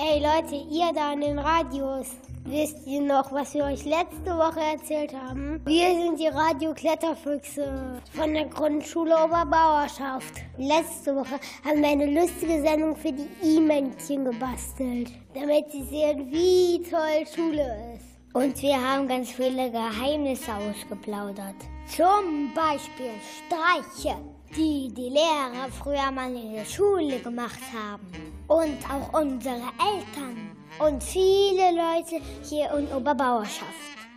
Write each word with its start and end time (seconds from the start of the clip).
Ey 0.00 0.20
Leute, 0.20 0.54
ihr 0.70 0.92
da 0.94 1.10
an 1.10 1.20
den 1.22 1.40
Radios. 1.40 2.06
Wisst 2.44 2.86
ihr 2.86 3.00
noch, 3.00 3.32
was 3.32 3.52
wir 3.52 3.64
euch 3.64 3.84
letzte 3.84 4.30
Woche 4.30 4.60
erzählt 4.60 5.12
haben? 5.12 5.60
Wir 5.66 5.88
sind 5.88 6.20
die 6.20 6.28
Radio-Kletterfüchse 6.28 8.00
von 8.12 8.32
der 8.32 8.44
Grundschule 8.44 9.12
Oberbauerschaft. 9.24 10.34
Letzte 10.56 11.16
Woche 11.16 11.40
haben 11.64 11.82
wir 11.82 11.88
eine 11.88 12.06
lustige 12.06 12.62
Sendung 12.62 12.94
für 12.94 13.10
die 13.10 13.26
E-Männchen 13.42 14.24
gebastelt, 14.24 15.10
damit 15.34 15.72
sie 15.72 15.82
sehen, 15.82 16.30
wie 16.30 16.80
toll 16.88 17.26
Schule 17.34 17.96
ist. 17.96 18.34
Und 18.34 18.62
wir 18.62 18.80
haben 18.80 19.08
ganz 19.08 19.32
viele 19.32 19.68
Geheimnisse 19.68 20.52
ausgeplaudert. 20.54 21.56
Zum 21.88 22.54
Beispiel 22.54 23.10
Streiche, 23.34 24.16
die 24.56 24.92
die 24.92 25.10
Lehrer 25.10 25.68
früher 25.70 26.10
mal 26.10 26.34
in 26.34 26.54
der 26.54 26.64
Schule 26.64 27.18
gemacht 27.20 27.60
haben. 27.72 28.06
Und 28.46 28.78
auch 28.90 29.20
unsere 29.20 29.70
Eltern. 29.78 30.56
Und 30.78 31.02
viele 31.02 31.72
Leute 31.72 32.20
hier 32.42 32.70
in 32.72 32.86
Oberbauerschaft. 32.92 33.64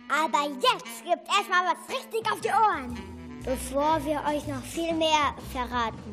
Aber 0.08 0.44
jetzt 0.54 1.04
gibt 1.04 1.26
erstmal 1.28 1.64
was 1.66 1.96
richtig 1.96 2.30
auf 2.30 2.40
die 2.40 2.48
Ohren, 2.48 2.98
bevor 3.44 4.04
wir 4.04 4.22
euch 4.28 4.46
noch 4.46 4.62
viel 4.62 4.92
mehr 4.92 5.34
verraten. 5.52 6.12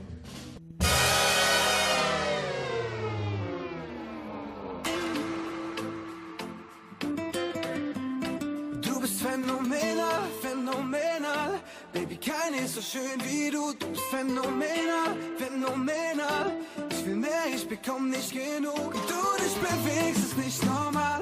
Phänomenal, 9.41 10.21
phänomenal. 10.41 11.59
Baby, 11.93 12.17
keine 12.17 12.63
ist 12.65 12.75
so 12.75 12.81
schön 12.81 13.19
wie 13.23 13.49
du. 13.49 13.73
Du 13.73 13.87
bist 13.87 14.03
phänomenal, 14.11 15.15
phänomenal. 15.37 16.51
Ich 16.89 17.05
will 17.05 17.15
mehr, 17.15 17.45
ich 17.53 17.67
bekomm 17.67 18.09
nicht 18.09 18.31
genug. 18.31 18.93
Du 18.93 19.43
dich 19.43 19.55
bewegst, 19.55 20.23
ist 20.23 20.37
nicht 20.37 20.65
normal. 20.65 21.21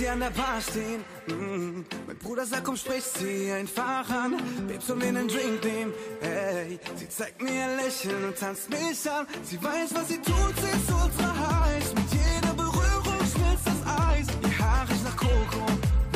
Sie 0.00 0.08
an 0.08 0.20
der 0.20 0.30
Bar 0.30 0.60
stehen. 0.62 1.04
Mm. 1.26 1.84
Mein 2.06 2.18
Bruder 2.18 2.46
sagt, 2.46 2.64
komm, 2.64 2.76
sprich 2.76 3.04
sie 3.04 3.52
einfach 3.52 4.08
an. 4.08 4.38
Babe, 4.66 4.80
soll 4.80 4.96
mir 4.96 5.08
einen 5.08 5.28
Drink 5.28 5.62
nehmen? 5.62 5.92
Hey, 6.22 6.80
sie 6.96 7.08
zeigt 7.08 7.42
mir 7.42 7.64
ein 7.64 7.76
Lächeln 7.76 8.24
und 8.24 8.38
tanzt 8.38 8.70
mich 8.70 9.10
an. 9.10 9.26
Sie 9.42 9.62
weiß, 9.62 9.94
was 9.94 10.08
sie 10.08 10.20
tut, 10.22 10.54
sie 10.62 10.72
ist 10.78 10.90
ultra 10.90 11.30
heiß. 11.44 11.94
Mit 11.94 12.10
jeder 12.12 12.54
Berührung 12.54 13.20
schmilzt 13.32 13.66
das 13.66 13.80
Eis. 14.08 14.26
Ihr 14.42 14.58
Haar 14.58 14.88
riecht 14.88 15.04
nach 15.04 15.16
Koko. 15.16 15.64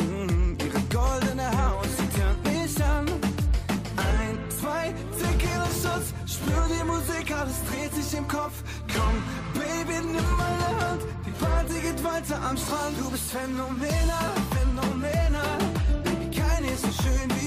Mm. 0.03 0.57
Ihre 0.67 0.83
goldene 0.99 1.47
Haut, 1.59 1.89
sie 1.99 2.09
turnt 2.17 2.43
mich 2.45 2.85
an. 2.85 3.07
Ein, 3.97 4.39
zwei, 4.61 4.95
Tequila 5.19 5.69
Shots, 5.83 6.09
spür 6.33 6.65
die 6.73 6.85
Musik, 6.85 7.27
alles 7.39 7.59
dreht 7.69 7.93
sich 7.95 8.19
im 8.19 8.27
Kopf. 8.29 8.57
Komm, 8.95 9.17
Baby, 9.53 10.07
nimm 10.07 10.31
meine 10.39 10.69
Hand, 10.81 11.03
Party 11.65 11.81
geht 11.81 12.05
weiter 12.05 12.41
am 12.43 12.57
Strand. 12.57 12.99
Du 12.99 13.11
bist 13.11 13.31
phänomenal, 13.31 14.33
phänomenal. 14.51 15.59
Baby, 16.03 16.37
keine 16.37 16.73
ist 16.73 16.83
so 16.83 17.03
schön 17.03 17.31
wie 17.37 17.44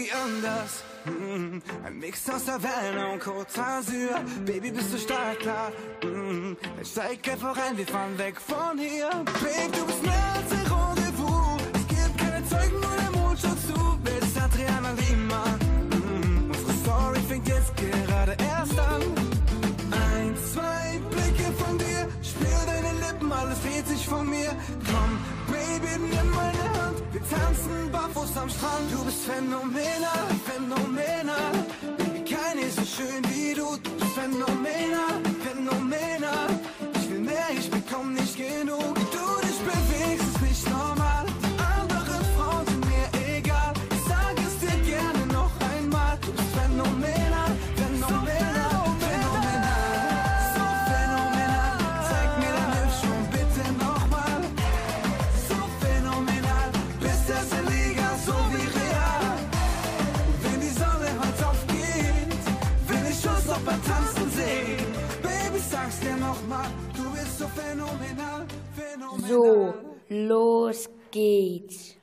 irgendwie 0.00 0.12
anders. 0.12 0.82
Mm, 1.04 1.58
Ein 1.84 1.98
Mix 1.98 2.28
aus 2.28 2.46
Havana 2.48 3.06
und 3.12 3.22
Côte 3.22 3.46
d'Azur. 3.54 4.20
Baby, 4.44 4.70
bist 4.70 4.92
du 4.92 4.98
stark, 4.98 5.40
klar. 5.40 5.70
Mm, 6.04 6.56
Dann 6.76 6.84
steig 6.84 7.28
einfach 7.28 7.56
rein, 7.56 7.76
wir 7.76 7.86
fahren 7.86 8.18
weg 8.18 8.36
von 8.40 8.78
hier. 8.78 9.08
Babe, 9.10 9.72
du 9.76 9.86
bist 9.86 10.02
mehr 10.02 10.34
tanzen 27.30 27.90
barfuß 27.92 28.36
am 28.36 28.48
Strand. 28.48 28.86
Du 28.92 29.04
bist 29.04 29.22
phänomenal, 29.28 30.26
phänomenal. 30.46 31.52
Baby, 31.98 32.20
keine 32.34 32.64
so 32.76 32.84
schön 32.94 33.22
wie 33.30 33.54
du. 33.54 33.66
Du 33.84 33.90
bist 33.98 34.14
phänomenal, 34.18 35.16
phänomenal. 35.44 36.48
Ich 36.98 37.10
will 37.10 37.20
mehr, 37.20 37.48
ich 37.58 37.70
bekomm 37.70 38.14
nicht 38.14 38.36
genug. 38.36 38.94
Du 39.14 39.19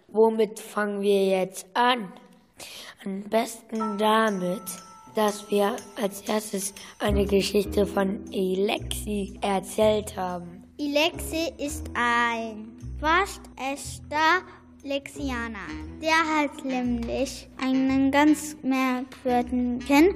Womit 0.09 0.62
fangen 0.62 1.01
wir 1.01 1.28
jetzt 1.28 1.66
an? 1.73 2.13
Am 3.03 3.23
besten 3.23 3.97
damit, 3.97 4.63
dass 5.16 5.51
wir 5.51 5.75
als 6.01 6.22
erstes 6.22 6.73
eine 7.00 7.25
Geschichte 7.25 7.85
von 7.85 8.23
Alexi 8.34 9.38
erzählt 9.41 10.16
haben. 10.16 10.63
Ilexi 10.78 11.51
ist 11.57 11.88
ein 11.94 12.78
waschechter 13.01 14.44
Lexianer. 14.84 15.67
Der 16.01 16.16
hat 16.16 16.63
nämlich 16.63 17.50
einen 17.62 18.09
ganz 18.09 18.56
merkwürdigen 18.63 20.16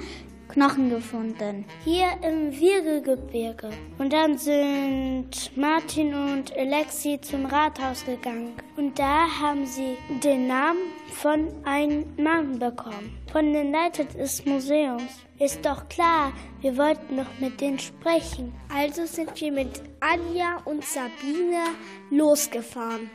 Knochen 0.53 0.89
gefunden. 0.89 1.65
Hier 1.85 2.07
im 2.21 2.51
Wirbelgebirge. 2.51 3.69
Und 3.97 4.11
dann 4.11 4.37
sind 4.37 5.29
Martin 5.55 6.13
und 6.13 6.55
Alexi 6.57 7.19
zum 7.21 7.45
Rathaus 7.45 8.05
gegangen. 8.05 8.53
Und 8.75 8.99
da 8.99 9.27
haben 9.39 9.65
sie 9.65 9.97
den 10.21 10.47
Namen 10.47 10.79
von 11.13 11.47
einem 11.63 12.05
Mann 12.17 12.59
bekommen. 12.59 13.17
Von 13.31 13.53
den 13.53 13.71
Leiter 13.71 14.03
des 14.03 14.45
Museums. 14.45 15.21
Ist 15.39 15.65
doch 15.65 15.87
klar, 15.87 16.33
wir 16.59 16.77
wollten 16.77 17.15
noch 17.15 17.39
mit 17.39 17.61
denen 17.61 17.79
sprechen. 17.79 18.53
Also 18.73 19.05
sind 19.05 19.39
wir 19.39 19.51
mit 19.53 19.81
Anja 20.01 20.57
und 20.65 20.83
Sabine 20.83 21.63
losgefahren. 22.09 23.09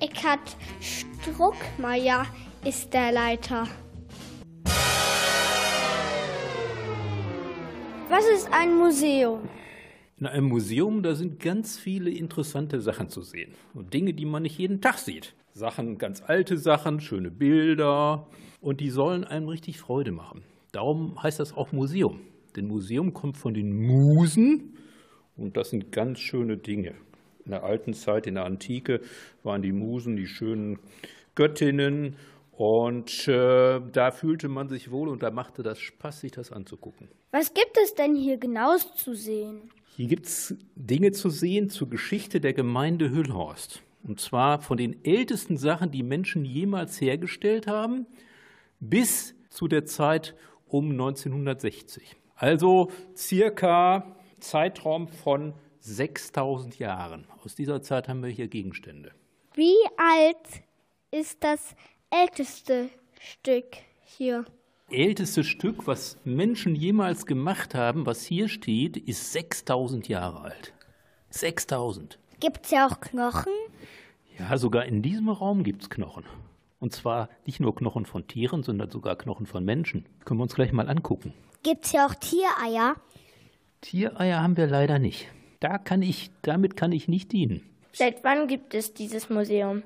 Eckhard 0.00 0.56
Struckmeier 0.80 2.26
ist 2.64 2.94
der 2.94 3.10
Leiter. 3.12 3.66
Was 8.10 8.26
ist 8.26 8.52
ein 8.52 8.76
Museum? 8.76 9.48
In 10.18 10.26
einem 10.26 10.48
Museum, 10.48 11.00
da 11.04 11.14
sind 11.14 11.38
ganz 11.38 11.78
viele 11.78 12.10
interessante 12.10 12.80
Sachen 12.80 13.08
zu 13.08 13.22
sehen. 13.22 13.54
Und 13.72 13.94
Dinge, 13.94 14.14
die 14.14 14.24
man 14.24 14.42
nicht 14.42 14.58
jeden 14.58 14.80
Tag 14.80 14.98
sieht. 14.98 15.32
Sachen, 15.52 15.96
ganz 15.96 16.20
alte 16.20 16.58
Sachen, 16.58 16.98
schöne 17.00 17.30
Bilder. 17.30 18.26
Und 18.60 18.80
die 18.80 18.90
sollen 18.90 19.22
einem 19.22 19.46
richtig 19.46 19.78
Freude 19.78 20.10
machen. 20.10 20.42
Darum 20.72 21.22
heißt 21.22 21.38
das 21.38 21.56
auch 21.56 21.70
Museum. 21.70 22.18
Denn 22.56 22.66
Museum 22.66 23.14
kommt 23.14 23.36
von 23.36 23.54
den 23.54 23.80
Musen 23.86 24.76
und 25.36 25.56
das 25.56 25.70
sind 25.70 25.92
ganz 25.92 26.18
schöne 26.18 26.56
Dinge. 26.56 26.94
In 27.44 27.52
der 27.52 27.62
alten 27.62 27.94
Zeit, 27.94 28.26
in 28.26 28.34
der 28.34 28.44
Antike, 28.44 29.02
waren 29.44 29.62
die 29.62 29.70
Musen 29.70 30.16
die 30.16 30.26
schönen 30.26 30.80
Göttinnen 31.36 32.16
und 32.60 33.26
äh, 33.26 33.80
da 33.90 34.10
fühlte 34.10 34.48
man 34.48 34.68
sich 34.68 34.90
wohl 34.90 35.08
und 35.08 35.22
da 35.22 35.30
machte 35.30 35.62
das 35.62 35.80
Spaß, 35.80 36.20
sich 36.20 36.32
das 36.32 36.52
anzugucken. 36.52 37.08
Was 37.30 37.54
gibt 37.54 37.78
es 37.82 37.94
denn 37.94 38.14
hier 38.14 38.36
genaues 38.36 38.94
zu 38.96 39.14
sehen? 39.14 39.70
Hier 39.96 40.08
gibt 40.08 40.26
es 40.26 40.54
Dinge 40.74 41.12
zu 41.12 41.30
sehen 41.30 41.70
zur 41.70 41.88
Geschichte 41.88 42.38
der 42.38 42.52
Gemeinde 42.52 43.08
Hüllhorst. 43.12 43.82
Und 44.02 44.20
zwar 44.20 44.60
von 44.60 44.76
den 44.76 45.02
ältesten 45.06 45.56
Sachen, 45.56 45.90
die 45.90 46.02
Menschen 46.02 46.44
jemals 46.44 47.00
hergestellt 47.00 47.66
haben, 47.66 48.04
bis 48.78 49.34
zu 49.48 49.66
der 49.66 49.86
Zeit 49.86 50.36
um 50.68 50.90
1960. 50.90 52.14
Also 52.34 52.90
circa 53.16 54.16
Zeitraum 54.38 55.08
von 55.08 55.54
6000 55.78 56.78
Jahren. 56.78 57.26
Aus 57.42 57.54
dieser 57.54 57.80
Zeit 57.80 58.06
haben 58.06 58.22
wir 58.22 58.28
hier 58.28 58.48
Gegenstände. 58.48 59.12
Wie 59.54 59.78
alt 59.96 60.62
ist 61.10 61.42
das 61.42 61.74
älteste 62.10 62.90
Stück 63.20 63.76
hier? 64.04 64.44
Älteste 64.90 65.44
Stück, 65.44 65.86
was 65.86 66.18
Menschen 66.24 66.74
jemals 66.74 67.24
gemacht 67.24 67.74
haben, 67.74 68.06
was 68.06 68.24
hier 68.24 68.48
steht, 68.48 68.96
ist 68.96 69.32
6000 69.32 70.08
Jahre 70.08 70.40
alt. 70.40 70.72
6000. 71.30 72.18
Gibt 72.40 72.64
es 72.64 72.72
ja 72.72 72.88
auch 72.88 73.00
Knochen? 73.00 73.52
Ja, 74.38 74.58
sogar 74.58 74.86
in 74.86 75.02
diesem 75.02 75.28
Raum 75.28 75.62
gibt 75.62 75.82
es 75.82 75.90
Knochen. 75.90 76.24
Und 76.80 76.92
zwar 76.92 77.28
nicht 77.46 77.60
nur 77.60 77.74
Knochen 77.74 78.06
von 78.06 78.26
Tieren, 78.26 78.62
sondern 78.62 78.90
sogar 78.90 79.16
Knochen 79.16 79.46
von 79.46 79.64
Menschen. 79.64 80.06
Können 80.24 80.40
wir 80.40 80.44
uns 80.44 80.54
gleich 80.54 80.72
mal 80.72 80.88
angucken. 80.88 81.34
Gibt 81.62 81.84
es 81.84 81.92
ja 81.92 82.06
auch 82.06 82.14
Tiereier? 82.14 82.96
Tiereier 83.82 84.42
haben 84.42 84.56
wir 84.56 84.66
leider 84.66 84.98
nicht. 84.98 85.28
Da 85.60 85.78
kann 85.78 86.02
ich, 86.02 86.30
damit 86.42 86.76
kann 86.76 86.90
ich 86.90 87.06
nicht 87.06 87.32
dienen. 87.32 87.62
Seit 87.92 88.24
wann 88.24 88.48
gibt 88.48 88.74
es 88.74 88.94
dieses 88.94 89.28
Museum? 89.28 89.82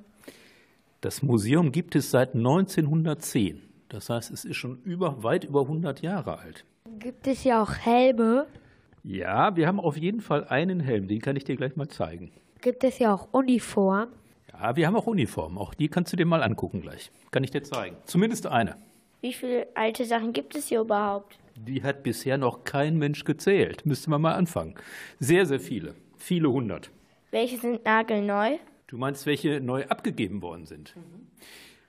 Das 1.04 1.22
Museum 1.22 1.70
gibt 1.70 1.96
es 1.96 2.10
seit 2.10 2.34
1910. 2.34 3.60
Das 3.90 4.08
heißt, 4.08 4.30
es 4.30 4.46
ist 4.46 4.56
schon 4.56 4.80
über, 4.84 5.22
weit 5.22 5.44
über 5.44 5.60
100 5.60 6.00
Jahre 6.00 6.38
alt. 6.38 6.64
Gibt 6.98 7.26
es 7.26 7.44
ja 7.44 7.62
auch 7.62 7.74
Helme? 7.74 8.46
Ja, 9.02 9.54
wir 9.54 9.66
haben 9.66 9.80
auf 9.80 9.98
jeden 9.98 10.22
Fall 10.22 10.44
einen 10.48 10.80
Helm, 10.80 11.06
den 11.06 11.20
kann 11.20 11.36
ich 11.36 11.44
dir 11.44 11.56
gleich 11.56 11.76
mal 11.76 11.88
zeigen. 11.88 12.32
Gibt 12.62 12.84
es 12.84 12.98
ja 13.00 13.12
auch 13.12 13.28
Uniform? 13.32 14.08
Ja, 14.50 14.76
wir 14.76 14.86
haben 14.86 14.96
auch 14.96 15.06
Uniformen, 15.06 15.58
auch 15.58 15.74
die 15.74 15.88
kannst 15.88 16.10
du 16.14 16.16
dir 16.16 16.24
mal 16.24 16.42
angucken 16.42 16.80
gleich. 16.80 17.10
Kann 17.30 17.44
ich 17.44 17.50
dir 17.50 17.62
zeigen. 17.62 17.96
Zumindest 18.06 18.46
eine. 18.46 18.78
Wie 19.20 19.34
viele 19.34 19.66
alte 19.74 20.06
Sachen 20.06 20.32
gibt 20.32 20.56
es 20.56 20.68
hier 20.68 20.80
überhaupt? 20.80 21.38
Die 21.54 21.82
hat 21.82 22.02
bisher 22.02 22.38
noch 22.38 22.64
kein 22.64 22.96
Mensch 22.96 23.24
gezählt. 23.24 23.84
Müsste 23.84 24.08
man 24.08 24.22
mal 24.22 24.36
anfangen. 24.36 24.74
Sehr, 25.20 25.44
sehr 25.44 25.60
viele. 25.60 25.96
Viele 26.16 26.50
hundert. 26.50 26.90
Welche 27.30 27.58
sind 27.58 27.84
nagelneu? 27.84 28.56
Du 28.86 28.98
meinst, 28.98 29.24
welche 29.24 29.60
neu 29.60 29.86
abgegeben 29.86 30.42
worden 30.42 30.66
sind? 30.66 30.94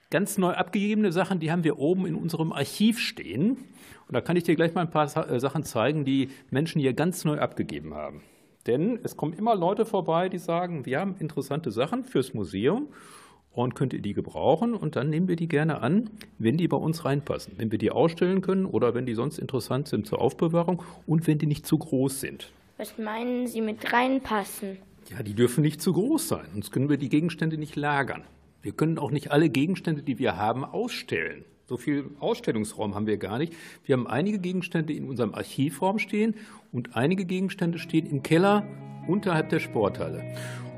Ganz 0.09 0.37
neu 0.37 0.53
abgegebene 0.53 1.11
Sachen, 1.11 1.39
die 1.39 1.51
haben 1.51 1.63
wir 1.63 1.77
oben 1.77 2.05
in 2.05 2.15
unserem 2.15 2.53
Archiv 2.53 2.99
stehen. 2.99 3.57
Und 4.07 4.13
da 4.13 4.21
kann 4.21 4.37
ich 4.37 4.43
dir 4.43 4.55
gleich 4.55 4.73
mal 4.73 4.81
ein 4.81 4.91
paar 4.91 5.29
äh, 5.29 5.39
Sachen 5.39 5.63
zeigen, 5.63 6.05
die 6.05 6.29
Menschen 6.51 6.79
hier 6.79 6.93
ganz 6.93 7.25
neu 7.25 7.39
abgegeben 7.39 7.93
haben. 7.95 8.21
Denn 8.65 8.99
es 9.03 9.17
kommen 9.17 9.33
immer 9.33 9.55
Leute 9.55 9.85
vorbei, 9.85 10.29
die 10.29 10.37
sagen, 10.37 10.85
wir 10.85 10.99
haben 10.99 11.15
interessante 11.19 11.69
Sachen 11.71 12.03
fürs 12.03 12.33
Museum 12.33 12.87
und 13.51 13.75
könnt 13.75 13.93
ihr 13.93 14.01
die 14.01 14.13
gebrauchen 14.13 14.73
und 14.73 14.95
dann 14.95 15.09
nehmen 15.09 15.27
wir 15.27 15.35
die 15.35 15.47
gerne 15.47 15.81
an, 15.81 16.09
wenn 16.39 16.57
die 16.57 16.67
bei 16.67 16.77
uns 16.77 17.05
reinpassen, 17.05 17.53
wenn 17.57 17.71
wir 17.71 17.77
die 17.77 17.91
ausstellen 17.91 18.41
können 18.41 18.65
oder 18.65 18.93
wenn 18.93 19.05
die 19.05 19.13
sonst 19.13 19.37
interessant 19.37 19.87
sind 19.87 20.07
zur 20.07 20.19
Aufbewahrung 20.21 20.81
und 21.05 21.27
wenn 21.27 21.37
die 21.37 21.45
nicht 21.45 21.65
zu 21.65 21.77
groß 21.77 22.19
sind. 22.19 22.51
Was 22.77 22.97
meinen 22.97 23.47
Sie 23.47 23.61
mit 23.61 23.93
reinpassen? 23.93 24.77
Ja, 25.09 25.21
die 25.21 25.35
dürfen 25.35 25.61
nicht 25.61 25.81
zu 25.81 25.93
groß 25.93 26.27
sein, 26.27 26.47
sonst 26.53 26.71
können 26.71 26.89
wir 26.89 26.97
die 26.97 27.09
Gegenstände 27.09 27.57
nicht 27.57 27.75
lagern. 27.75 28.23
Wir 28.61 28.71
können 28.71 28.97
auch 28.97 29.11
nicht 29.11 29.31
alle 29.31 29.49
Gegenstände, 29.49 30.01
die 30.01 30.17
wir 30.17 30.37
haben, 30.37 30.65
ausstellen. 30.65 31.45
So 31.67 31.77
viel 31.77 32.09
Ausstellungsraum 32.19 32.95
haben 32.95 33.07
wir 33.07 33.17
gar 33.17 33.37
nicht. 33.37 33.53
Wir 33.83 33.93
haben 33.93 34.07
einige 34.07 34.39
Gegenstände 34.39 34.93
in 34.93 35.07
unserem 35.07 35.33
Archivraum 35.35 35.99
stehen 35.99 36.35
und 36.71 36.95
einige 36.95 37.25
Gegenstände 37.25 37.77
stehen 37.77 38.07
im 38.07 38.23
Keller 38.23 38.65
unterhalb 39.07 39.49
der 39.49 39.59
Sporthalle. 39.59 40.23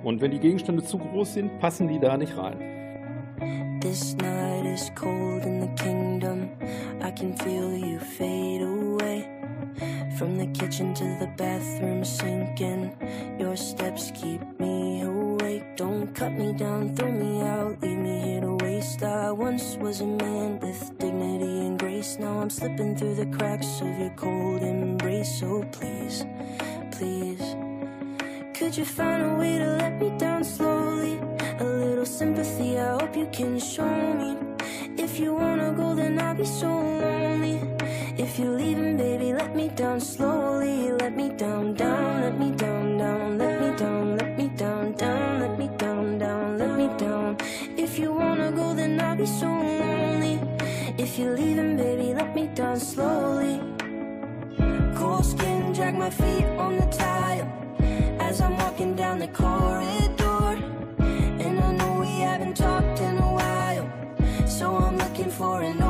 Und 0.03 0.21
wenn 0.21 0.31
die 0.31 0.39
Gegenstände 0.39 0.83
zu 0.83 0.97
groß 0.97 1.33
sind, 1.33 1.59
passen 1.59 1.87
die 1.87 1.99
da 1.99 2.17
nicht 2.17 2.37
rein. 2.37 3.79
This 3.81 4.15
night 4.17 4.65
is 4.65 4.91
cold 4.95 5.45
in 5.45 5.61
the 5.61 5.83
kingdom. 5.83 6.49
I 7.01 7.11
can 7.11 7.37
feel 7.37 7.73
you 7.77 7.99
fade 7.99 8.63
away. 8.63 9.36
From 10.17 10.35
the 10.35 10.47
kitchen 10.47 10.95
to 10.95 11.03
the 11.19 11.27
bathroom 11.37 12.03
sinking. 12.03 12.91
Your 13.39 13.55
steps 13.55 14.11
keep 14.15 14.41
me 14.59 15.03
awake. 15.03 15.63
Don't 15.75 16.07
cut 16.15 16.31
me 16.31 16.53
down, 16.53 16.95
throw 16.95 17.11
me 17.11 17.41
out, 17.43 17.79
leave 17.83 17.99
me 17.99 18.21
here 18.21 18.41
to 18.41 18.55
waste. 18.55 19.03
I 19.03 19.31
once 19.31 19.75
was 19.75 20.01
a 20.01 20.07
man 20.07 20.59
with 20.59 20.97
dignity 20.97 21.67
and 21.67 21.77
grace. 21.77 22.17
Now 22.17 22.39
I'm 22.39 22.49
slipping 22.49 22.95
through 22.95 23.13
the 23.13 23.27
cracks 23.27 23.79
of 23.79 23.99
your 23.99 24.09
cold 24.15 24.63
embrace. 24.63 25.39
So 25.39 25.63
please, 25.71 26.25
please. 26.93 27.55
Could 28.55 28.75
you 28.75 28.85
find 28.85 29.23
a 29.23 29.35
way 29.35 29.59
to 29.59 29.67
let 29.77 30.01
me 30.01 30.17
down 30.17 30.43
slowly? 30.43 31.19
A 31.59 31.63
little 31.63 32.07
sympathy, 32.07 32.79
I 32.79 32.97
hope 32.99 33.15
you 33.15 33.27
can 33.31 33.59
show 33.59 33.95
me. 34.15 34.35
If 34.97 35.19
you 35.19 35.35
wanna 35.35 35.73
go, 35.73 35.93
then 35.93 36.19
I'll 36.19 36.33
be 36.33 36.43
so 36.43 36.69
lonely. 36.69 37.76
If 38.19 38.39
you're 38.39 38.57
leaving, 38.57 38.97
baby, 38.97 39.31
let 39.31 39.55
me 39.55 39.69
down 39.69 39.99
slowly. 39.99 40.91
Let 40.91 41.15
me 41.15 41.29
down, 41.29 41.75
down, 41.75 42.21
let 42.21 42.39
me 42.39 42.49
down, 42.49 42.97
down, 42.97 43.37
let 43.37 43.61
me 43.61 43.77
down, 43.77 44.17
let 44.17 44.37
me 44.37 44.47
down, 44.57 44.91
down, 44.93 45.39
let 45.39 45.59
me 45.59 45.69
down, 45.77 46.17
down, 46.17 46.57
let 46.57 46.75
me 46.75 46.87
down. 46.97 47.37
If 47.77 47.99
you 47.99 48.11
wanna 48.11 48.51
go, 48.51 48.73
then 48.73 48.99
I'll 48.99 49.15
be 49.15 49.27
so 49.27 49.45
lonely. 49.45 50.39
If 50.97 51.19
you're 51.19 51.35
leaving, 51.37 51.77
baby, 51.77 52.15
let 52.15 52.35
me 52.35 52.47
down 52.47 52.79
slowly. 52.79 53.61
Cold 54.95 55.23
skin, 55.23 55.73
drag 55.73 55.93
my 55.93 56.09
feet 56.09 56.45
on 56.57 56.77
the 56.77 56.87
tile 56.87 57.47
as 58.19 58.41
I'm 58.41 58.57
walking 58.57 58.95
down 58.95 59.19
the 59.19 59.27
corridor. 59.27 60.57
And 61.45 61.59
I 61.59 61.71
know 61.71 61.99
we 61.99 62.13
haven't 62.21 62.57
talked 62.57 62.99
in 62.99 63.15
a 63.19 63.31
while, 63.39 63.87
so 64.47 64.75
I'm 64.75 64.97
looking 64.97 65.29
for 65.29 65.61
an 65.61 65.86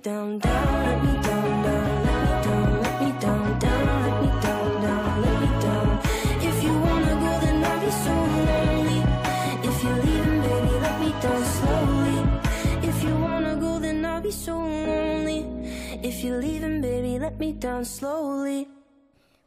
down, 0.00 0.38
down, 0.38 0.86
let 0.86 1.02
me 1.04 1.22
down, 1.22 1.62
down. 1.62 1.82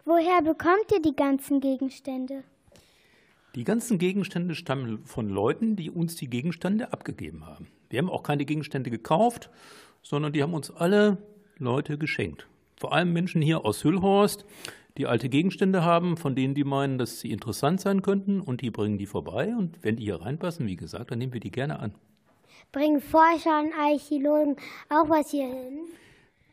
Woher 0.07 0.41
bekommt 0.41 0.91
ihr 0.91 1.01
die 1.01 1.15
ganzen 1.15 1.59
Gegenstände? 1.59 2.43
Die 3.55 3.63
ganzen 3.63 3.97
Gegenstände 3.97 4.53
stammen 4.53 5.05
von 5.05 5.29
Leuten, 5.29 5.75
die 5.75 5.89
uns 5.89 6.15
die 6.15 6.29
Gegenstände 6.29 6.93
abgegeben 6.93 7.45
haben. 7.45 7.67
Wir 7.89 7.99
haben 7.99 8.09
auch 8.09 8.23
keine 8.23 8.45
Gegenstände 8.45 8.89
gekauft, 8.91 9.49
sondern 10.05 10.33
die 10.33 10.43
haben 10.43 10.53
uns 10.53 10.69
alle 10.71 11.17
Leute 11.57 11.97
geschenkt. 11.97 12.47
Vor 12.77 12.93
allem 12.93 13.11
Menschen 13.11 13.41
hier 13.41 13.65
aus 13.65 13.83
Hüllhorst, 13.83 14.45
die 14.97 15.07
alte 15.07 15.29
Gegenstände 15.29 15.83
haben, 15.83 16.15
von 16.15 16.35
denen 16.35 16.53
die 16.53 16.63
meinen, 16.63 16.97
dass 16.97 17.19
sie 17.19 17.31
interessant 17.31 17.81
sein 17.81 18.01
könnten 18.01 18.39
und 18.39 18.61
die 18.61 18.69
bringen 18.69 18.97
die 18.97 19.07
vorbei. 19.07 19.53
Und 19.57 19.79
wenn 19.81 19.95
die 19.95 20.03
hier 20.03 20.21
reinpassen, 20.21 20.67
wie 20.67 20.75
gesagt, 20.75 21.11
dann 21.11 21.17
nehmen 21.17 21.33
wir 21.33 21.39
die 21.39 21.51
gerne 21.51 21.79
an. 21.79 21.95
Bringen 22.71 23.01
Forscher 23.01 23.59
und 23.61 23.73
Archäologen 23.73 24.55
auch 24.89 25.09
was 25.09 25.31
hier 25.31 25.47
hin? 25.47 25.79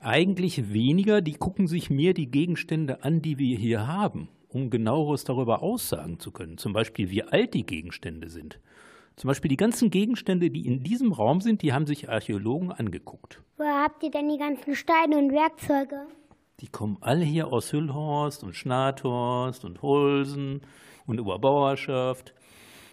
Eigentlich 0.00 0.72
weniger, 0.72 1.20
die 1.20 1.34
gucken 1.34 1.68
sich 1.68 1.90
mehr 1.90 2.14
die 2.14 2.30
Gegenstände 2.30 3.04
an, 3.04 3.22
die 3.22 3.38
wir 3.38 3.56
hier 3.56 3.86
haben, 3.86 4.28
um 4.48 4.70
genaueres 4.70 5.24
darüber 5.24 5.62
aussagen 5.62 6.18
zu 6.18 6.32
können. 6.32 6.58
Zum 6.58 6.72
Beispiel, 6.72 7.10
wie 7.10 7.22
alt 7.22 7.54
die 7.54 7.66
Gegenstände 7.66 8.28
sind. 8.30 8.58
Zum 9.22 9.28
Beispiel 9.28 9.50
die 9.50 9.56
ganzen 9.56 9.90
Gegenstände, 9.90 10.50
die 10.50 10.66
in 10.66 10.82
diesem 10.82 11.12
Raum 11.12 11.40
sind, 11.40 11.62
die 11.62 11.72
haben 11.72 11.86
sich 11.86 12.08
Archäologen 12.08 12.72
angeguckt. 12.72 13.40
Woher 13.56 13.84
habt 13.84 14.02
ihr 14.02 14.10
denn 14.10 14.28
die 14.28 14.36
ganzen 14.36 14.74
Steine 14.74 15.16
und 15.16 15.30
Werkzeuge? 15.30 16.08
Die 16.58 16.66
kommen 16.66 16.96
alle 17.00 17.24
hier 17.24 17.52
aus 17.52 17.72
Hüllhorst 17.72 18.42
und 18.42 18.56
Schnathorst 18.56 19.64
und 19.64 19.80
Holsen 19.80 20.62
und 21.06 21.20
Oberbauerschaft. 21.20 22.34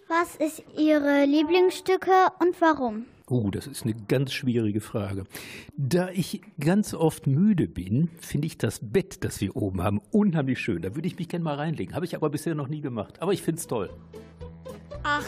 Was 0.06 0.36
ist 0.36 0.62
Ihre 0.78 1.24
Lieblingsstücke 1.24 2.12
und 2.38 2.60
warum? 2.60 3.06
Oh, 3.26 3.50
das 3.50 3.66
ist 3.66 3.82
eine 3.82 3.96
ganz 4.06 4.32
schwierige 4.32 4.80
Frage. 4.80 5.24
Da 5.76 6.10
ich 6.10 6.42
ganz 6.60 6.94
oft 6.94 7.26
müde 7.26 7.66
bin, 7.66 8.08
finde 8.20 8.46
ich 8.46 8.56
das 8.56 8.78
Bett, 8.80 9.24
das 9.24 9.40
wir 9.40 9.56
oben 9.56 9.82
haben, 9.82 10.00
unheimlich 10.12 10.60
schön. 10.60 10.82
Da 10.82 10.94
würde 10.94 11.08
ich 11.08 11.18
mich 11.18 11.28
gerne 11.28 11.42
mal 11.42 11.56
reinlegen. 11.56 11.96
Habe 11.96 12.04
ich 12.04 12.14
aber 12.14 12.30
bisher 12.30 12.54
noch 12.54 12.68
nie 12.68 12.82
gemacht. 12.82 13.20
Aber 13.20 13.32
ich 13.32 13.42
finde 13.42 13.58
es 13.58 13.66
toll. 13.66 13.90
Ach 15.02 15.24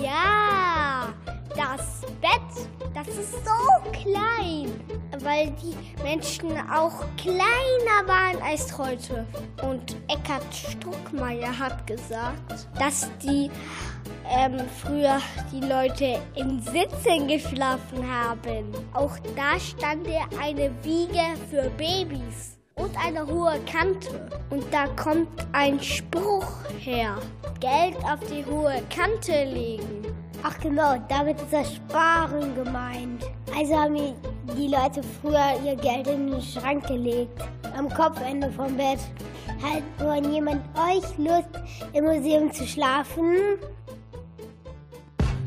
ja, 0.00 1.08
das 1.48 2.02
Bett, 2.20 2.68
das 2.94 3.08
ist 3.08 3.32
so 3.44 3.90
klein, 3.92 4.72
weil 5.24 5.50
die 5.62 5.74
Menschen 6.02 6.52
auch 6.70 7.04
kleiner 7.16 8.06
waren 8.06 8.40
als 8.42 8.76
heute. 8.78 9.26
Und 9.62 9.96
Eckhard 10.06 10.44
Struckmeier 10.54 11.58
hat 11.58 11.86
gesagt, 11.86 12.68
dass 12.78 13.10
die 13.20 13.50
ähm, 14.30 14.60
früher 14.82 15.20
die 15.52 15.66
Leute 15.66 16.20
im 16.36 16.60
Sitzen 16.60 17.26
geschlafen 17.26 18.06
haben. 18.08 18.72
Auch 18.94 19.18
da 19.34 19.58
stand 19.58 20.06
eine 20.40 20.70
Wiege 20.84 21.34
für 21.50 21.68
Babys 21.70 22.55
und 22.78 22.94
eine 23.02 23.26
hohe 23.26 23.58
Kante. 23.60 24.28
Und 24.50 24.64
da 24.70 24.86
kommt 24.88 25.28
ein 25.52 25.80
Spruch 25.80 26.46
her. 26.78 27.16
Geld 27.58 27.96
auf 28.04 28.20
die 28.30 28.44
hohe 28.44 28.82
Kante 28.94 29.44
legen. 29.44 30.02
Ach 30.42 30.58
genau, 30.60 30.96
damit 31.08 31.40
ist 31.40 31.52
das 31.52 31.74
Sparen 31.74 32.54
gemeint. 32.54 33.24
Also 33.56 33.74
haben 33.74 34.14
die 34.56 34.68
Leute 34.68 35.02
früher 35.20 35.58
ihr 35.64 35.76
Geld 35.76 36.06
in 36.06 36.30
den 36.30 36.42
Schrank 36.42 36.86
gelegt. 36.86 37.42
Am 37.76 37.88
Kopfende 37.88 38.50
vom 38.52 38.76
Bett. 38.76 39.00
Hat 39.62 39.82
wohl 39.98 40.30
jemand 40.30 40.62
euch 40.76 41.16
Lust, 41.16 41.48
im 41.94 42.04
Museum 42.04 42.52
zu 42.52 42.66
schlafen? 42.66 43.58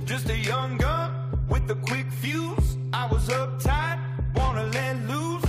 Just 0.08 0.28
a 0.30 0.34
young 0.34 0.78
gun 0.80 1.12
with 1.48 1.70
a 1.70 1.76
quick 1.76 2.08
fuse. 2.12 2.78
I 2.92 3.08
was 3.12 3.30
uptight, 3.30 4.00
wanna 4.34 4.64
let 4.64 4.96
loose. 5.08 5.49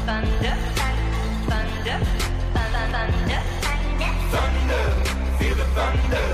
thunder, 0.07 0.55
thunder, 1.49 1.97
thunder, 2.53 2.85
thunder, 2.93 3.41
thunder, 4.31 4.85
feel 5.37 5.55
the 5.55 5.65
thunder, 5.75 6.27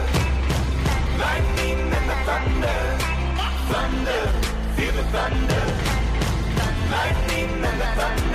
lightning 1.17 1.79
and 1.97 2.07
the 2.11 2.17
thunder, 2.27 2.79
thunder, 3.71 4.23
feel 4.75 4.93
the 4.93 5.03
thunder, 5.15 5.63
lightning 6.91 7.49
and 7.49 7.63
the 7.63 7.69
thunder, 7.95 7.99
thunder. 7.99 8.34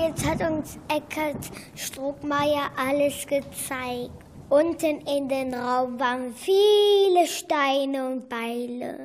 Jetzt 0.00 0.26
hat 0.26 0.40
uns 0.50 0.78
Eckhard 0.88 1.50
Struckmeier 1.76 2.70
alles 2.76 3.26
gezeigt. 3.26 4.10
Unten 4.48 5.00
in 5.06 5.28
den 5.28 5.52
Raum 5.52 6.00
waren 6.00 6.32
viele 6.34 7.26
Steine 7.26 8.10
und 8.10 8.28
Beile. 8.28 8.96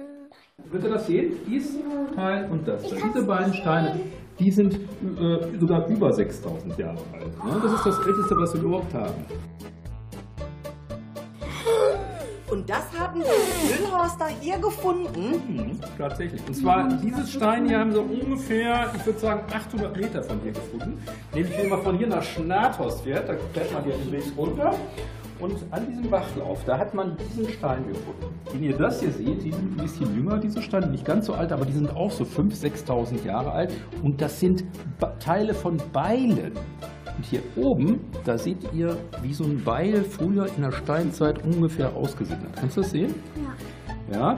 Könnt 0.71 0.83
ihr 0.83 0.89
das 0.89 1.05
sehen? 1.05 1.33
Dies 1.47 1.77
Teil 2.15 2.49
und 2.49 2.65
das. 2.67 2.81
Diese 2.83 3.23
beiden 3.23 3.53
Steine, 3.53 3.99
die 4.39 4.49
sind 4.49 4.75
äh, 4.75 5.59
sogar 5.59 5.85
über 5.87 6.13
6000 6.13 6.77
Jahre 6.77 6.97
alt. 7.13 7.45
Ne? 7.45 7.61
Das 7.61 7.73
ist 7.73 7.85
das 7.85 8.07
älteste, 8.07 8.35
was 8.37 8.53
wir 8.53 8.61
überhaupt 8.61 8.93
haben. 8.93 9.25
Und 12.55 12.69
das 12.69 12.85
haben 12.97 13.21
die 13.21 13.83
Müllhorster 13.83 14.27
hier 14.39 14.57
gefunden? 14.59 15.43
Mhm, 15.45 15.79
tatsächlich. 15.97 16.41
Und 16.47 16.53
zwar, 16.53 16.87
dieses 16.87 17.33
Stein 17.33 17.67
hier 17.67 17.79
haben 17.79 17.91
sie 17.91 17.99
ungefähr, 17.99 18.93
ich 18.95 19.05
würde 19.05 19.19
sagen, 19.19 19.41
800 19.53 19.97
Meter 19.97 20.23
von 20.23 20.39
hier 20.41 20.53
gefunden. 20.53 20.97
Nämlich, 21.33 21.57
wenn 21.57 21.67
man 21.67 21.81
von 21.81 21.97
hier 21.97 22.07
nach 22.07 22.23
Schnathorst 22.23 23.01
fährt, 23.01 23.27
da 23.27 23.33
fährt 23.53 23.73
man 23.73 23.83
hier 23.83 23.95
den 23.97 24.33
runter. 24.37 24.73
Und 25.41 25.57
an 25.71 25.85
diesem 25.85 26.09
Bachlauf, 26.09 26.63
da 26.65 26.77
hat 26.77 26.93
man 26.93 27.17
diesen 27.17 27.49
Stein 27.49 27.89
gefunden. 27.89 28.33
Wenn 28.53 28.63
ihr 28.63 28.77
das 28.77 29.01
hier 29.01 29.11
seht, 29.11 29.43
die 29.43 29.51
sind 29.51 29.77
ein 29.77 29.83
bisschen 29.83 30.15
jünger, 30.15 30.37
diese 30.37 30.61
Steine, 30.61 30.87
nicht 30.87 31.03
ganz 31.03 31.25
so 31.25 31.33
alt, 31.33 31.51
aber 31.51 31.65
die 31.65 31.73
sind 31.73 31.93
auch 31.93 32.09
so 32.09 32.23
5.000, 32.23 32.85
6.000 32.85 33.25
Jahre 33.25 33.51
alt. 33.51 33.73
Und 34.01 34.21
das 34.21 34.39
sind 34.39 34.63
Teile 35.19 35.53
von 35.53 35.75
Beilen. 35.91 36.53
Und 37.17 37.25
hier 37.25 37.41
oben, 37.55 38.01
da 38.25 38.37
seht 38.37 38.73
ihr, 38.73 38.97
wie 39.21 39.33
so 39.33 39.43
ein 39.45 39.63
Beil 39.63 40.03
früher 40.03 40.47
in 40.55 40.63
der 40.63 40.71
Steinzeit 40.71 41.43
ungefähr 41.43 41.95
ausgesehen 41.95 42.41
hat. 42.41 42.55
Kannst 42.55 42.77
du 42.77 42.81
das 42.81 42.91
sehen? 42.91 43.15
Ja. 43.35 43.55
Ja, 44.11 44.37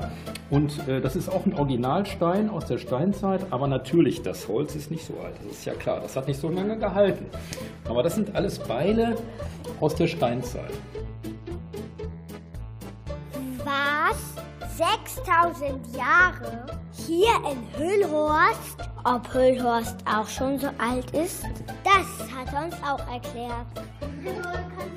und 0.50 0.88
äh, 0.88 1.02
das 1.02 1.18
ist 1.18 1.28
auch 1.28 1.46
ein 1.46 1.54
Originalstein 1.54 2.50
aus 2.50 2.66
der 2.66 2.78
Steinzeit, 2.78 3.46
aber 3.52 3.68
natürlich, 3.68 4.22
das 4.22 4.48
Holz 4.48 4.76
ist 4.76 4.92
nicht 4.92 5.06
so 5.06 5.14
alt, 5.20 5.36
das 5.44 5.58
ist 5.58 5.66
ja 5.66 5.74
klar, 5.74 6.00
das 6.00 6.16
hat 6.16 6.28
nicht 6.28 6.40
so 6.40 6.50
lange 6.50 6.78
gehalten. 6.78 7.26
Aber 7.84 8.02
das 8.02 8.16
sind 8.16 8.34
alles 8.34 8.60
Beile 8.60 9.18
aus 9.82 9.94
der 9.96 10.08
Steinzeit. 10.08 10.72
Was? 13.66 14.78
6000 14.78 15.98
Jahre? 15.98 16.66
Hier 17.06 17.34
in 17.52 17.78
Hüllhorst? 17.78 18.78
Ob 19.04 19.34
Hüllhorst 19.34 19.98
auch 20.06 20.28
schon 20.28 20.60
so 20.60 20.68
alt 20.78 21.12
ist? 21.12 21.46
Das 21.98 22.32
hat 22.32 22.54
er 22.54 22.66
uns 22.66 22.76
auch 22.84 23.12
erklärt. 23.12 23.66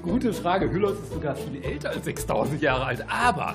Gute 0.02 0.34
Frage. 0.34 0.70
Hüllers 0.70 0.98
ist 0.98 1.12
sogar 1.14 1.34
viel 1.34 1.62
älter 1.64 1.90
als 1.90 2.04
6000 2.04 2.60
Jahre 2.60 2.84
alt. 2.84 3.04
Aber, 3.08 3.54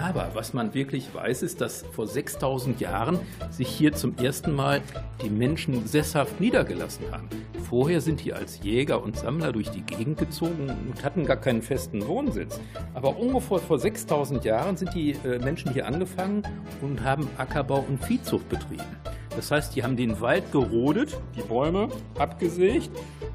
aber 0.00 0.30
was 0.34 0.54
man 0.54 0.74
wirklich 0.74 1.14
weiß, 1.14 1.42
ist, 1.42 1.60
dass 1.60 1.84
vor 1.92 2.08
6000 2.08 2.80
Jahren 2.80 3.20
sich 3.50 3.68
hier 3.68 3.92
zum 3.92 4.16
ersten 4.16 4.52
Mal 4.52 4.82
die 5.22 5.30
Menschen 5.30 5.86
sesshaft 5.86 6.40
niedergelassen 6.40 7.04
haben. 7.12 7.28
Vorher 7.68 8.00
sind 8.00 8.24
die 8.24 8.32
als 8.32 8.60
Jäger 8.64 9.02
und 9.02 9.16
Sammler 9.16 9.52
durch 9.52 9.70
die 9.70 9.82
Gegend 9.82 10.18
gezogen 10.18 10.68
und 10.68 11.04
hatten 11.04 11.26
gar 11.26 11.36
keinen 11.36 11.62
festen 11.62 12.06
Wohnsitz. 12.08 12.58
Aber 12.94 13.16
ungefähr 13.16 13.58
vor 13.58 13.78
6000 13.78 14.44
Jahren 14.44 14.76
sind 14.76 14.94
die 14.94 15.12
äh, 15.12 15.38
Menschen 15.38 15.72
hier 15.72 15.86
angefangen 15.86 16.42
und 16.82 17.04
haben 17.04 17.28
Ackerbau 17.38 17.84
und 17.88 18.04
Viehzucht 18.04 18.48
betrieben. 18.48 18.96
Das 19.36 19.50
heißt, 19.50 19.76
die 19.76 19.82
haben 19.82 19.96
den 19.96 20.20
Wald 20.20 20.50
gerodet, 20.52 21.16
die 21.36 21.42
Bäume 21.42 21.88
abgesägt 22.18 22.90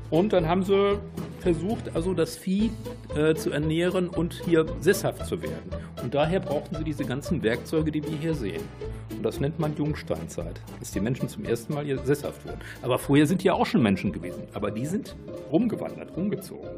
und 0.09 0.33
dann 0.33 0.47
haben 0.47 0.63
sie 0.63 0.99
versucht, 1.39 1.95
also 1.95 2.13
das 2.13 2.35
Vieh 2.35 2.71
äh, 3.15 3.33
zu 3.35 3.51
ernähren 3.51 4.09
und 4.09 4.41
hier 4.45 4.65
sesshaft 4.81 5.25
zu 5.25 5.41
werden. 5.41 5.69
Und 6.01 6.13
daher 6.13 6.39
brauchten 6.39 6.75
sie 6.75 6.83
diese 6.83 7.05
ganzen 7.05 7.43
Werkzeuge, 7.43 7.91
die 7.91 8.03
wir 8.03 8.17
hier 8.17 8.33
sehen. 8.33 8.63
Und 9.11 9.23
das 9.23 9.39
nennt 9.39 9.59
man 9.59 9.75
Jungsteinzeit, 9.75 10.59
dass 10.79 10.91
die 10.91 10.99
Menschen 10.99 11.29
zum 11.29 11.45
ersten 11.45 11.73
Mal 11.73 11.85
hier 11.85 11.99
sesshaft 11.99 12.45
wurden. 12.45 12.59
Aber 12.81 12.99
vorher 12.99 13.27
sind 13.27 13.41
hier 13.41 13.55
auch 13.55 13.65
schon 13.65 13.81
Menschen 13.81 14.11
gewesen. 14.11 14.43
Aber 14.53 14.71
die 14.71 14.85
sind 14.85 15.15
rumgewandert, 15.51 16.15
rumgezogen. 16.15 16.69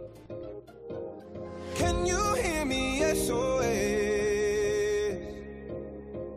Can 1.78 2.06
you 2.06 2.18
hear 2.36 2.66
me? 2.66 2.88
SOS. 3.14 3.87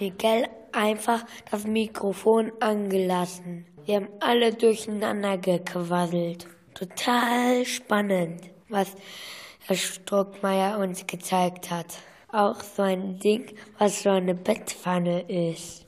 Miguel 0.00 0.46
einfach 0.72 1.24
das 1.50 1.66
Mikrofon 1.66 2.52
angelassen. 2.60 3.66
Wir 3.84 3.96
haben 3.96 4.08
alle 4.20 4.52
durcheinander 4.54 5.36
gequasselt. 5.38 6.46
Total 6.74 7.64
spannend, 7.64 8.42
was 8.68 8.94
Herr 9.66 9.76
Struckmeier 9.76 10.78
uns 10.78 11.06
gezeigt 11.06 11.70
hat. 11.70 11.98
Auch 12.32 12.60
so 12.62 12.82
ein 12.82 13.18
Ding, 13.18 13.52
was 13.78 14.02
so 14.02 14.10
eine 14.10 14.34
Bettpfanne 14.34 15.22
ist. 15.28 15.86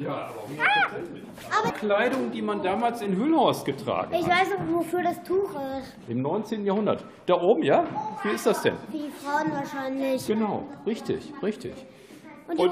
Ja, 0.00 0.30
aber 1.60 1.72
Kleidung, 1.72 2.30
die 2.30 2.42
man 2.42 2.62
damals 2.62 3.00
in 3.00 3.16
Hüllhorst 3.16 3.64
getragen 3.64 4.12
Ich 4.14 4.26
hat. 4.26 4.30
weiß 4.30 4.48
auch, 4.58 4.76
wofür 4.76 5.02
das 5.02 5.22
Tuch 5.22 5.50
ist. 5.78 5.96
Im 6.08 6.22
19. 6.22 6.64
Jahrhundert. 6.64 7.04
Da 7.26 7.40
oben, 7.40 7.62
ja? 7.62 7.84
Wie 8.22 8.30
ist 8.30 8.46
das 8.46 8.62
denn? 8.62 8.74
Für 8.90 8.96
die 8.96 9.10
Frauen 9.10 9.52
wahrscheinlich. 9.52 10.26
Genau, 10.26 10.64
richtig, 10.86 11.32
richtig. 11.42 11.72
Und 12.48 12.58
Und 12.58 12.70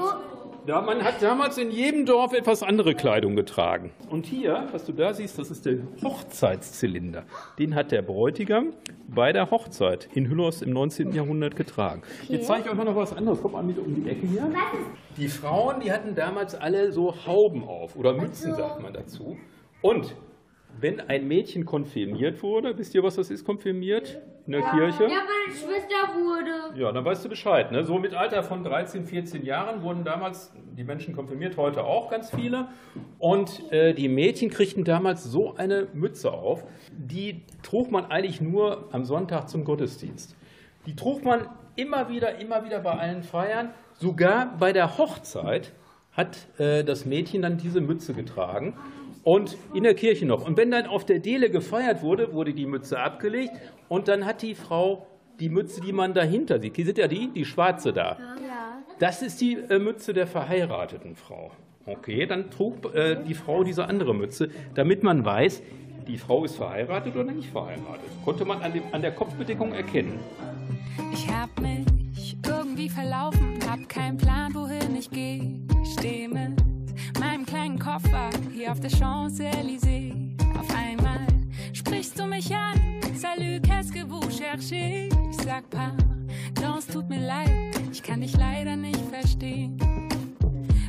Ja, 0.67 0.81
man 0.81 1.01
hat 1.01 1.21
damals 1.21 1.57
in 1.57 1.71
jedem 1.71 2.05
Dorf 2.05 2.33
etwas 2.33 2.61
andere 2.61 2.93
Kleidung 2.93 3.37
getragen. 3.37 3.91
Und 4.09 4.25
hier, 4.25 4.67
was 4.73 4.83
du 4.83 4.91
da 4.91 5.13
siehst, 5.13 5.39
das 5.39 5.49
ist 5.49 5.65
der 5.65 5.77
Hochzeitszylinder. 6.03 7.23
Den 7.57 7.73
hat 7.73 7.93
der 7.93 8.01
Bräutigam 8.01 8.73
bei 9.07 9.31
der 9.31 9.49
Hochzeit 9.49 10.09
in 10.13 10.27
Hüllos 10.29 10.61
im 10.61 10.71
19. 10.71 11.13
Jahrhundert 11.13 11.55
getragen. 11.55 12.01
Jetzt 12.27 12.47
zeige 12.47 12.65
ich 12.65 12.69
euch 12.71 12.75
mal 12.75 12.83
noch 12.83 12.97
was 12.97 13.13
anderes. 13.13 13.41
Kommt 13.41 13.53
mal 13.53 13.63
mit 13.63 13.77
um 13.79 13.95
die 13.95 14.09
Ecke 14.09 14.27
hier. 14.27 14.51
Die 15.15 15.29
Frauen, 15.29 15.79
die 15.79 15.89
hatten 15.91 16.15
damals 16.15 16.53
alle 16.53 16.91
so 16.91 17.13
Hauben 17.25 17.63
auf 17.63 17.95
oder 17.95 18.13
Mützen, 18.13 18.53
sagt 18.53 18.81
man 18.81 18.91
dazu. 18.91 19.37
Und 19.81 20.15
wenn 20.79 20.99
ein 20.99 21.27
Mädchen 21.27 21.65
konfirmiert 21.65 22.43
wurde, 22.43 22.77
wisst 22.77 22.93
ihr, 22.93 23.03
was 23.03 23.15
das 23.15 23.29
ist, 23.29 23.45
konfirmiert 23.45 24.19
in 24.45 24.53
der 24.53 24.61
Kirche? 24.61 25.03
Ja, 25.03 25.09
meine 25.09 25.55
Schwester 25.55 26.13
wurde. 26.15 26.79
Ja, 26.79 26.91
dann 26.91 27.03
weißt 27.03 27.25
du 27.25 27.29
Bescheid. 27.29 27.71
Ne? 27.71 27.83
So 27.83 27.97
mit 27.97 28.13
Alter 28.13 28.43
von 28.43 28.63
13, 28.63 29.05
14 29.05 29.43
Jahren 29.43 29.81
wurden 29.81 30.03
damals 30.03 30.51
die 30.77 30.83
Menschen 30.83 31.15
konfirmiert, 31.15 31.57
heute 31.57 31.83
auch 31.83 32.09
ganz 32.11 32.29
viele. 32.29 32.67
Und 33.17 33.71
äh, 33.71 33.93
die 33.93 34.09
Mädchen 34.09 34.49
kriegten 34.49 34.83
damals 34.83 35.23
so 35.23 35.55
eine 35.55 35.87
Mütze 35.93 36.31
auf, 36.31 36.63
die 36.91 37.41
trug 37.63 37.91
man 37.91 38.05
eigentlich 38.05 38.41
nur 38.41 38.89
am 38.91 39.05
Sonntag 39.05 39.49
zum 39.49 39.63
Gottesdienst. 39.63 40.35
Die 40.85 40.95
trug 40.95 41.23
man 41.23 41.47
immer 41.75 42.09
wieder, 42.09 42.39
immer 42.39 42.63
wieder 42.63 42.79
bei 42.79 42.91
allen 42.91 43.23
Feiern. 43.23 43.71
Sogar 43.93 44.55
bei 44.57 44.73
der 44.73 44.97
Hochzeit 44.97 45.73
hat 46.11 46.47
äh, 46.59 46.83
das 46.83 47.05
Mädchen 47.05 47.41
dann 47.41 47.57
diese 47.57 47.81
Mütze 47.81 48.13
getragen 48.13 48.75
und 49.27 49.57
in 49.73 49.83
der 49.83 49.93
Kirche 49.93 50.25
noch. 50.25 50.47
Und 50.47 50.55
wenn 50.55 50.71
dann 50.71 50.85
auf 50.85 51.03
der 51.03 51.19
Dele 51.19 51.49
gefeiert 51.49 52.01
wurde, 52.01 52.31
wurde 52.31 52.53
die 52.53 52.65
Mütze 52.65 52.97
abgelegt 52.97 53.51
und 53.89 54.07
dann 54.07 54.25
hat 54.25 54.41
die 54.41 54.55
Frau 54.55 55.05
die 55.41 55.49
Mütze, 55.49 55.81
die 55.81 55.91
man 55.91 56.13
dahinter 56.13 56.61
sieht, 56.61 56.77
die 56.77 56.83
sind 56.83 56.97
ja 56.97 57.09
die, 57.09 57.27
die 57.27 57.43
schwarze 57.43 57.91
da. 57.91 58.17
Das 58.99 59.21
ist 59.21 59.41
die 59.41 59.55
äh, 59.55 59.79
Mütze 59.79 60.13
der 60.13 60.27
verheirateten 60.27 61.17
Frau. 61.17 61.51
Okay, 61.85 62.25
dann 62.25 62.49
trug 62.51 62.95
äh, 62.95 63.17
die 63.21 63.33
Frau 63.33 63.65
diese 63.65 63.85
andere 63.85 64.15
Mütze, 64.15 64.49
damit 64.75 65.03
man 65.03 65.25
weiß, 65.25 65.61
die 66.07 66.17
Frau 66.17 66.45
ist 66.45 66.55
verheiratet 66.55 67.13
oder 67.13 67.31
nicht 67.33 67.49
verheiratet. 67.49 68.09
Konnte 68.23 68.45
man 68.45 68.61
an, 68.61 68.71
dem, 68.71 68.83
an 68.93 69.01
der 69.01 69.11
Kopfbedeckung 69.11 69.73
erkennen. 69.73 70.17
Ich 71.11 71.27
hab 71.29 71.49
mich 71.59 72.37
irgendwie 72.47 72.87
verlaufen, 72.89 73.59
hab 73.69 73.89
keinen 73.89 74.15
Plan, 74.15 74.55
wohin 74.55 74.95
ich 74.95 75.11
gehe. 75.11 75.59
Steh 75.83 76.29
mit 76.29 76.66
Koffer 77.87 78.29
hier 78.53 78.73
auf 78.73 78.81
der 78.81 78.89
Champs-Élysées. 78.89 80.13
Auf 80.59 80.75
einmal 80.75 81.25
sprichst 81.71 82.19
du 82.19 82.25
mich 82.25 82.53
an. 82.53 82.77
Salut, 83.15 83.63
qu'est-ce 83.63 83.93
que 83.93 84.03
vous 84.05 84.29
cherchez? 84.29 85.07
Ich 85.31 85.37
sag 85.45 85.63
pardon, 85.69 86.77
es 86.77 86.87
tut 86.87 87.07
mir 87.07 87.25
leid, 87.25 87.79
ich 87.89 88.03
kann 88.03 88.19
dich 88.19 88.35
leider 88.35 88.75
nicht 88.75 88.99
verstehen. 89.09 89.79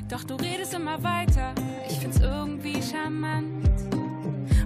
Doch 0.09 0.25
du 0.25 0.35
redest 0.35 0.75
immer 0.75 1.01
weiter, 1.01 1.55
ich 1.89 2.01
find's 2.01 2.19
irgendwie 2.19 2.83
charmant. 2.83 3.71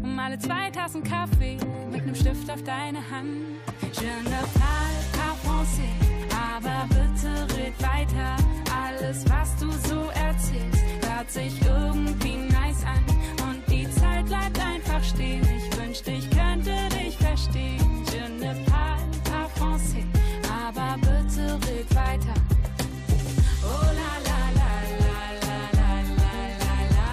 Um 0.02 0.18
alle 0.18 0.38
zwei 0.38 0.70
Tassen 0.70 1.02
Kaffee 1.02 1.58
mit 1.90 2.06
nem 2.06 2.14
Stift 2.14 2.50
auf 2.50 2.62
deine 2.62 3.00
Hand. 3.10 3.60
Je 4.00 4.30
ne 4.30 4.40
parle 4.58 5.02
pas 5.12 5.36
français, 5.44 5.92
aber 6.30 6.88
bitte 6.88 7.56
red 7.58 7.74
weiter. 7.82 8.36
Alles, 8.74 9.22
was 9.28 9.54
du 9.56 9.70
so 9.86 10.08
erzählst, 10.14 10.91
hört 11.22 11.30
sich 11.30 11.54
irgendwie 11.64 12.36
nice 12.50 12.84
an. 12.84 13.04
Und 13.48 13.62
die 13.68 13.88
Zeit 13.90 14.26
bleibt 14.26 14.58
einfach 14.58 15.02
stehen. 15.04 15.42
Ich 15.56 15.78
wünschte, 15.78 16.10
ich 16.10 16.28
könnte 16.30 16.74
dich 16.98 17.16
verstehen. 17.16 18.04
Je 18.12 18.28
ne 18.44 18.56
parle 18.66 19.04
pas 19.24 19.48
français, 19.56 20.04
aber 20.66 20.96
bitte 20.98 21.54
red 21.68 21.94
weiter. 21.94 22.34
Oh 23.62 23.86
la 24.00 24.12
la 24.28 24.40
la 24.58 24.72
la 25.04 25.20
la 25.46 25.58
la 25.78 25.92
la 26.18 26.34
la 26.62 26.76
la. 26.96 27.10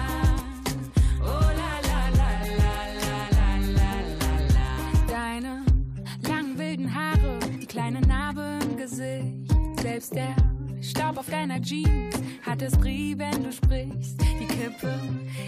Oh 1.22 1.48
la 1.60 1.72
la 1.88 2.00
la 2.18 2.32
la 2.62 2.76
la 3.00 3.18
la 3.38 3.50
la 3.78 3.92
la 4.18 4.32
la. 4.56 4.68
Deine 5.08 5.52
langen 6.28 6.58
wilden 6.58 6.88
Haare, 6.92 7.38
die 7.60 7.66
kleine 7.66 8.00
Narbe 8.00 8.58
im 8.62 8.76
Gesicht. 8.76 9.54
Selbst 9.80 10.14
der 10.14 10.34
Staub 10.90 11.18
auf 11.18 11.30
deiner 11.30 11.60
Jeans 11.62 12.16
hat 12.44 12.62
es 12.62 12.76
Brie, 12.76 13.16
wenn 13.16 13.44
du 13.44 13.52
sprichst. 13.52 14.20
Die 14.40 14.46
Kippe 14.46 14.98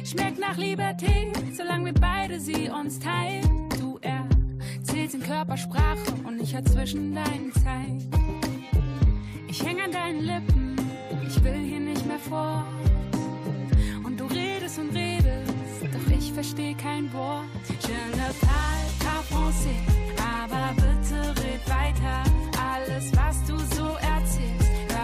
schmeckt 0.05 0.38
nach 0.38 0.57
Liberté, 0.57 1.33
solange 1.52 1.87
wir 1.87 1.94
beide 1.94 2.38
sie 2.38 2.68
uns 2.68 3.00
teilen. 3.00 3.68
Du 3.78 3.98
erzählst 4.02 5.16
in 5.16 5.22
Körpersprache 5.22 6.12
und 6.24 6.40
ich 6.40 6.55
hör 6.55 6.64
zwischen 6.64 7.14
deinen 7.14 7.52
Zeilen. 7.55 8.09
Ich 9.48 9.64
häng 9.64 9.81
an 9.81 9.90
deinen 9.90 10.20
Lippen, 10.20 10.76
ich 11.26 11.42
will 11.42 11.59
hier 11.59 11.81
nicht 11.81 12.07
mehr 12.07 12.20
vor. 12.20 12.64
Und 14.05 14.20
du 14.20 14.26
redest 14.26 14.78
und 14.78 14.94
redest, 14.94 15.52
doch 15.92 16.16
ich 16.16 16.33
versteh 16.33 16.74
kein 16.74 17.12
Wort. 17.12 17.46
Je 17.81 18.16
ne 18.16 18.31
parle 18.40 18.88
pas 19.00 19.24
français, 19.28 19.83
aber 20.40 20.72
bitte 20.76 21.42
red 21.42 21.68
weiter. 21.68 22.22
Alles, 22.61 23.11
was 23.16 23.44
du 23.46 23.55
erzählst, 23.55 23.71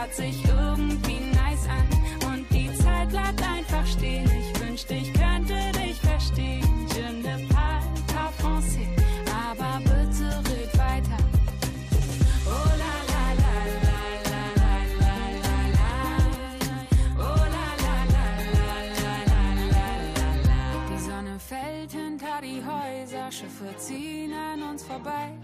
hört 0.09 0.15
sich 0.15 0.45
irgendwie 0.45 1.21
nice 1.35 1.67
an. 1.69 2.33
Und 2.33 2.47
die 2.51 2.73
Zeit 2.75 3.09
bleibt 3.11 3.43
einfach 3.43 3.87
stehen. 3.87 4.31
Ich 4.31 4.61
wünschte, 4.61 4.95
ich 4.95 5.13
könnte 5.13 5.55
dich 5.73 6.01
verstehen. 6.01 6.87
Je 6.95 7.13
ne 7.23 7.45
parle 7.49 7.87
pas 8.07 8.33
français, 8.41 8.89
aber 9.49 9.79
bitte 9.81 10.29
red 10.51 10.79
weiter. 10.79 11.19
Oh 12.47 12.71
la 12.83 12.95
la 13.13 13.25
la 13.43 13.57
la 13.87 14.03
la 14.31 14.45
la 14.63 14.77
la 15.03 15.17
la 15.45 15.59
la. 15.77 15.91
Oh 17.19 17.43
la 17.55 17.69
la 17.85 17.97
la 18.15 18.27
la 18.57 18.73
la 19.01 19.15
la 19.33 19.45
la 19.75 19.89
la 20.19 20.31
la. 20.49 20.61
Die 20.91 21.01
Sonne 21.01 21.39
fällt 21.39 21.93
hinter 21.93 22.41
die 22.43 22.63
Häuser, 22.65 23.31
Schiffe 23.31 23.77
ziehen 23.77 24.33
an 24.33 24.63
uns 24.71 24.85
vorbei. 24.85 25.38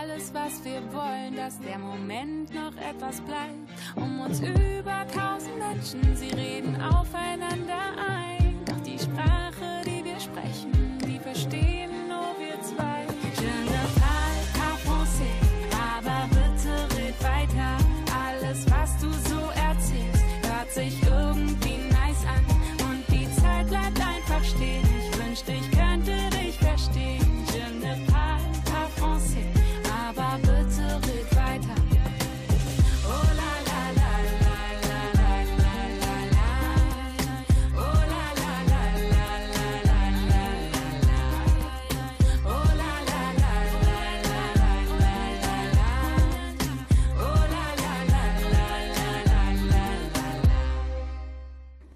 Alles, 0.00 0.32
was 0.32 0.64
wir 0.64 0.80
wollen, 0.94 1.36
dass 1.36 1.58
der 1.60 1.78
Moment 1.78 2.54
noch 2.54 2.74
etwas 2.76 3.20
bleibt. 3.20 3.68
Um 3.96 4.20
uns 4.20 4.40
über 4.40 5.04
tausend 5.14 5.58
Menschen, 5.58 6.16
sie 6.16 6.30
reden 6.30 6.80
aufeinander 6.80 7.82
ein. 8.08 8.64
Doch 8.64 8.80
die 8.80 8.98
Sprache, 8.98 9.82
die 9.84 10.02
wir 10.02 10.18
sprechen, 10.18 10.96
die 11.06 11.18
verstehen 11.18 11.69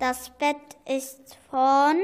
Das 0.06 0.28
Bett 0.28 0.58
ist 0.84 1.38
von 1.48 1.96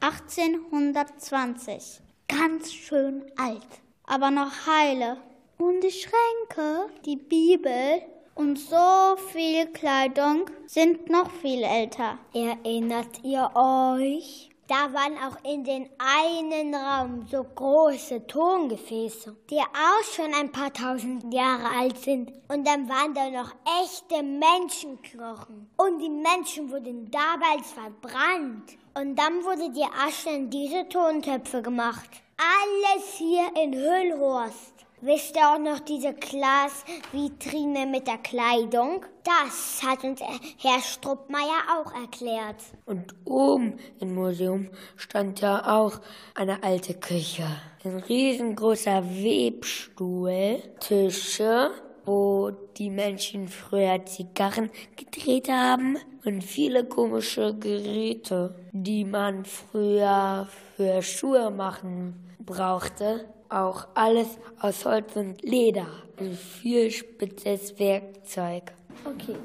1820. 0.00 2.00
Ganz 2.26 2.72
schön 2.72 3.22
alt, 3.36 3.68
aber 4.04 4.32
noch 4.32 4.66
heile. 4.66 5.18
Und 5.56 5.80
die 5.80 5.92
Schränke, 5.92 6.90
die 7.04 7.14
Bibel 7.14 8.02
und 8.34 8.58
so 8.58 9.16
viel 9.30 9.66
Kleidung 9.66 10.50
sind 10.66 11.08
noch 11.08 11.30
viel 11.30 11.62
älter. 11.62 12.18
Erinnert 12.34 13.22
ihr 13.22 13.48
euch? 13.54 14.50
Da 14.68 14.92
waren 14.92 15.16
auch 15.18 15.36
in 15.44 15.62
den 15.62 15.88
einen 15.96 16.74
Raum 16.74 17.24
so 17.30 17.44
große 17.44 18.26
Tongefäße, 18.26 19.36
die 19.48 19.60
auch 19.60 20.04
schon 20.12 20.34
ein 20.34 20.50
paar 20.50 20.72
tausend 20.72 21.32
Jahre 21.32 21.68
alt 21.78 21.96
sind. 21.98 22.32
Und 22.48 22.66
dann 22.66 22.88
waren 22.88 23.14
da 23.14 23.30
noch 23.30 23.54
echte 23.80 24.24
Menschenknochen. 24.24 25.70
Und 25.76 26.00
die 26.00 26.10
Menschen 26.10 26.68
wurden 26.72 27.08
damals 27.12 27.70
verbrannt. 27.70 28.76
Und 28.94 29.16
dann 29.16 29.44
wurde 29.44 29.70
die 29.70 29.86
Asche 30.04 30.30
in 30.30 30.50
diese 30.50 30.88
Tontöpfe 30.88 31.62
gemacht. 31.62 32.10
Alles 32.36 33.14
hier 33.18 33.48
in 33.62 33.72
Hüllhorst. 33.72 34.75
Wisst 35.02 35.36
ihr 35.36 35.42
auch 35.42 35.58
noch 35.58 35.80
diese 35.80 36.14
Glasvitrine 36.14 37.84
mit 37.84 38.06
der 38.06 38.16
Kleidung? 38.16 39.04
Das 39.24 39.82
hat 39.86 40.02
uns 40.04 40.22
Herr 40.56 40.80
Struppmeier 40.80 41.64
auch 41.76 41.92
erklärt. 41.92 42.56
Und 42.86 43.14
oben 43.26 43.78
im 44.00 44.14
Museum 44.14 44.70
stand 44.96 45.42
ja 45.42 45.76
auch 45.78 46.00
eine 46.34 46.62
alte 46.62 46.94
Küche. 46.94 47.44
Ein 47.84 47.98
riesengroßer 47.98 49.04
Webstuhl, 49.04 50.62
Tische, 50.80 51.72
wo 52.06 52.52
die 52.78 52.88
Menschen 52.88 53.48
früher 53.48 54.02
Zigarren 54.06 54.70
gedreht 54.96 55.50
haben. 55.50 55.98
und 56.24 56.42
viele 56.42 56.84
komische 56.84 57.54
Geräte, 57.54 58.54
die 58.72 59.04
man 59.04 59.44
früher 59.44 60.48
für 60.76 61.02
Schuhe 61.02 61.50
machen 61.50 62.14
brauchte. 62.40 63.26
Auch 63.48 63.86
alles 63.94 64.38
aus 64.60 64.84
Holz 64.84 65.14
und 65.16 65.42
Leder. 65.42 65.86
Und 66.18 66.34
viel 66.34 66.90
spitzes 66.90 67.78
Werkzeug. 67.78 68.72
Okay. 69.04 69.36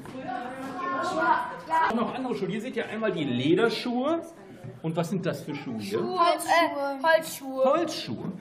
Noch 1.94 2.14
andere 2.14 2.34
Schuhe. 2.34 2.48
Hier 2.48 2.60
seht 2.60 2.76
ihr 2.76 2.88
einmal 2.88 3.12
die 3.12 3.24
Lederschuhe. 3.24 4.22
Und 4.82 4.96
was 4.96 5.10
sind 5.10 5.24
das 5.24 5.42
für 5.42 5.54
Schuhe 5.54 5.78
hier? 5.78 5.98
Holzschuhe. 6.00 6.98
Holzschuhe. 7.02 7.64
Holzschuhe. 7.64 8.32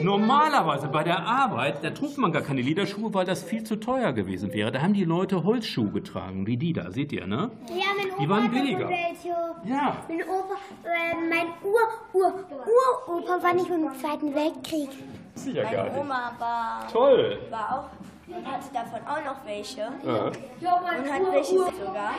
Normalerweise 0.00 0.88
bei 0.88 1.04
der 1.04 1.20
Arbeit, 1.24 1.84
da 1.84 1.90
trug 1.90 2.18
man 2.18 2.32
gar 2.32 2.42
keine 2.42 2.62
Lederschuhe, 2.62 3.14
weil 3.14 3.24
das 3.24 3.44
viel 3.44 3.62
zu 3.62 3.76
teuer 3.76 4.12
gewesen 4.12 4.52
wäre. 4.52 4.72
Da 4.72 4.82
haben 4.82 4.94
die 4.94 5.04
Leute 5.04 5.44
Holzschuhe 5.44 5.90
getragen, 5.90 6.46
wie 6.46 6.56
die 6.56 6.72
da, 6.72 6.90
seht 6.90 7.12
ihr, 7.12 7.26
ne? 7.26 7.50
Ja, 7.68 7.84
mein 7.96 8.10
Opa 8.10 8.20
Die 8.22 8.28
waren 8.28 8.50
billiger. 8.50 8.88
Welche. 8.88 9.28
Ja. 9.64 9.96
Mein 10.08 10.22
Opa, 10.22 10.54
äh, 10.84 11.14
mein 11.28 11.46
Ur, 11.62 11.80
Ur, 12.12 12.34
Uropa 13.08 13.42
war 13.42 13.54
nicht 13.54 13.70
im 13.70 13.88
Zweiten 14.00 14.34
Weltkrieg. 14.34 14.90
Sicher 15.34 15.62
gar 15.62 15.84
nicht. 15.84 15.96
Oma 15.96 16.32
war, 16.38 16.88
Toll. 16.90 17.38
war 17.50 17.78
auch 17.78 18.04
und 18.26 18.46
hatte 18.46 18.66
davon 18.72 19.00
auch 19.06 19.24
noch 19.24 19.46
welche. 19.46 19.80
Ja. 19.80 20.26
Und 20.26 21.12
hat 21.12 21.32
welche 21.32 21.54
sogar. 21.54 22.14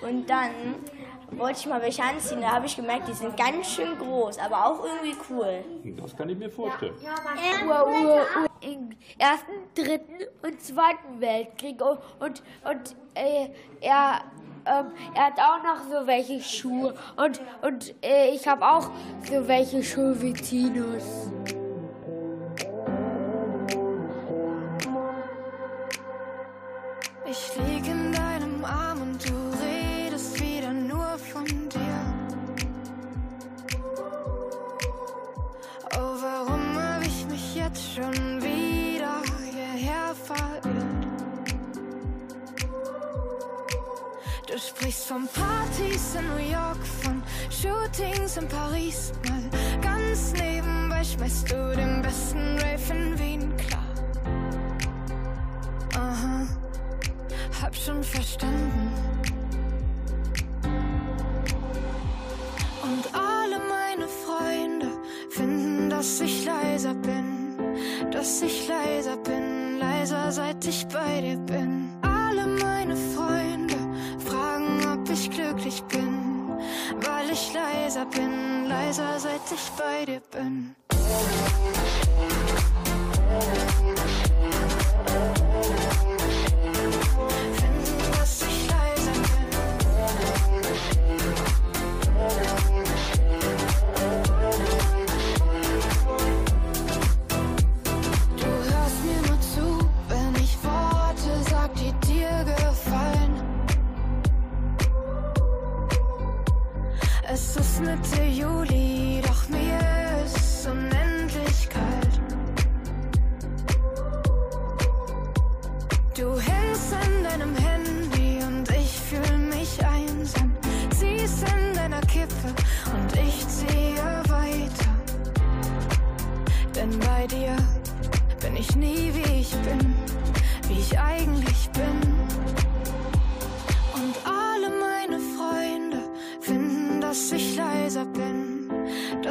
Und 0.00 0.28
dann 0.28 0.50
wollte 1.38 1.58
ich 1.60 1.66
mal 1.66 1.80
welche 1.82 2.02
anziehen. 2.02 2.40
Da 2.40 2.52
habe 2.52 2.66
ich 2.66 2.76
gemerkt, 2.76 3.08
die 3.08 3.12
sind 3.12 3.36
ganz 3.36 3.74
schön 3.74 3.98
groß, 3.98 4.38
aber 4.38 4.66
auch 4.66 4.84
irgendwie 4.84 5.16
cool. 5.30 5.64
Das 6.00 6.16
kann 6.16 6.28
ich 6.28 6.38
mir 6.38 6.50
vorstellen. 6.50 6.94
Ur, 7.66 7.86
Ur, 7.86 8.26
Ur, 8.42 8.46
Im 8.60 8.90
Ersten, 9.18 9.52
Dritten 9.74 10.18
und 10.42 10.60
Zweiten 10.60 11.20
Weltkrieg. 11.20 11.80
Und, 11.82 11.98
und, 12.20 12.42
und 12.68 12.96
äh, 13.14 13.48
er, 13.80 14.22
ähm, 14.66 14.86
er 15.14 15.26
hat 15.26 15.38
auch 15.38 15.62
noch 15.62 15.84
so 15.90 16.06
welche 16.06 16.40
Schuhe. 16.40 16.94
Und, 17.16 17.40
und 17.62 17.94
äh, 18.04 18.30
ich 18.30 18.46
habe 18.46 18.66
auch 18.66 18.90
so 19.24 19.46
welche 19.48 19.82
Schuhe 19.82 20.20
wie 20.20 20.32
Tinus. 20.32 21.30
Ich 27.24 27.50
lieg 27.66 27.86
in 27.88 28.12
deinem 28.12 28.62
Arm 28.62 29.00
und 29.00 29.28
du 29.28 29.51
von 45.12 45.28
Partys 45.28 46.14
in 46.14 46.26
New 46.28 46.50
York, 46.50 46.78
von 47.02 47.22
Shootings 47.50 48.38
in 48.38 48.48
Paris. 48.48 49.12
Mal 49.28 49.42
ganz 49.82 50.32
nebenbei 50.32 51.04
schmeißt 51.04 51.50
du 51.50 51.76
den 51.76 52.00
besten 52.00 52.56
Rave 52.58 52.94
in 52.94 53.18
Wien 53.18 53.56
klar. 53.58 53.84
Aha 55.94 56.46
hab 57.60 57.76
schon 57.76 58.02
verstanden. 58.02 58.91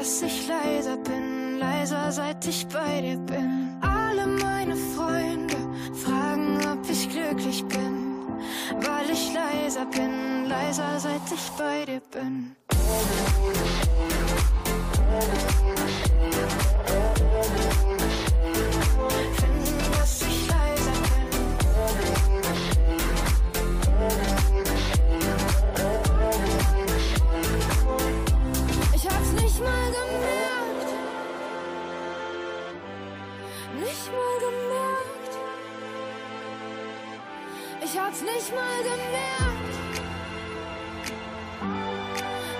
Dass 0.02 0.24
ich 0.24 0.48
leiser 0.48 0.98
bin, 0.98 1.60
leiser 1.60 2.12
seit 2.12 2.48
ich 2.48 2.66
bei 2.70 3.02
dir 3.02 3.18
bin. 3.18 3.78
Alle 3.82 4.26
meine 4.26 4.76
Freunde 4.76 5.56
fragen, 5.94 6.58
ob 6.74 6.90
ich 6.90 7.08
glücklich 7.08 7.64
bin, 7.66 8.26
weil 8.80 9.08
ich 9.12 9.32
leiser 9.32 9.86
bin, 9.86 10.46
leiser 10.46 11.00
seit 11.00 11.22
ich 11.32 11.52
bei 11.56 11.86
dir 11.86 12.02
bin. 12.12 12.56
Nicht 38.22 38.54
mal 38.54 38.84
gemerkt. 38.84 40.02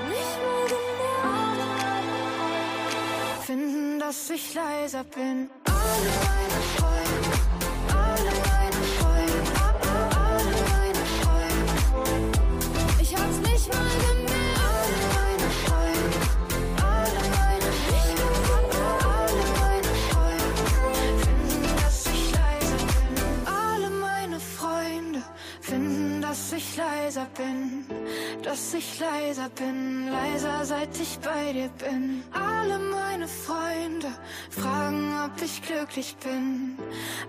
Nicht 0.10 0.38
mal 0.46 0.66
gemerkt. 0.76 1.62
Finden, 3.46 4.00
dass 4.00 4.30
ich 4.30 4.54
leiser 4.54 5.04
bin. 5.04 5.50
Alle 5.66 6.12
meine 6.20 6.91
leiser 27.12 27.28
bin. 27.38 27.86
Dass 28.42 28.74
ich 28.74 29.00
leiser 29.00 29.50
bin, 29.50 30.08
leiser 30.08 30.64
seit 30.64 30.98
ich 31.00 31.20
bei 31.20 31.52
dir 31.52 31.70
bin. 31.78 32.24
Alle 32.32 32.80
meine 32.80 33.28
Freunde 33.28 34.08
fragen, 34.50 35.14
ob 35.26 35.42
ich 35.42 35.62
glücklich 35.62 36.16
bin. 36.24 36.78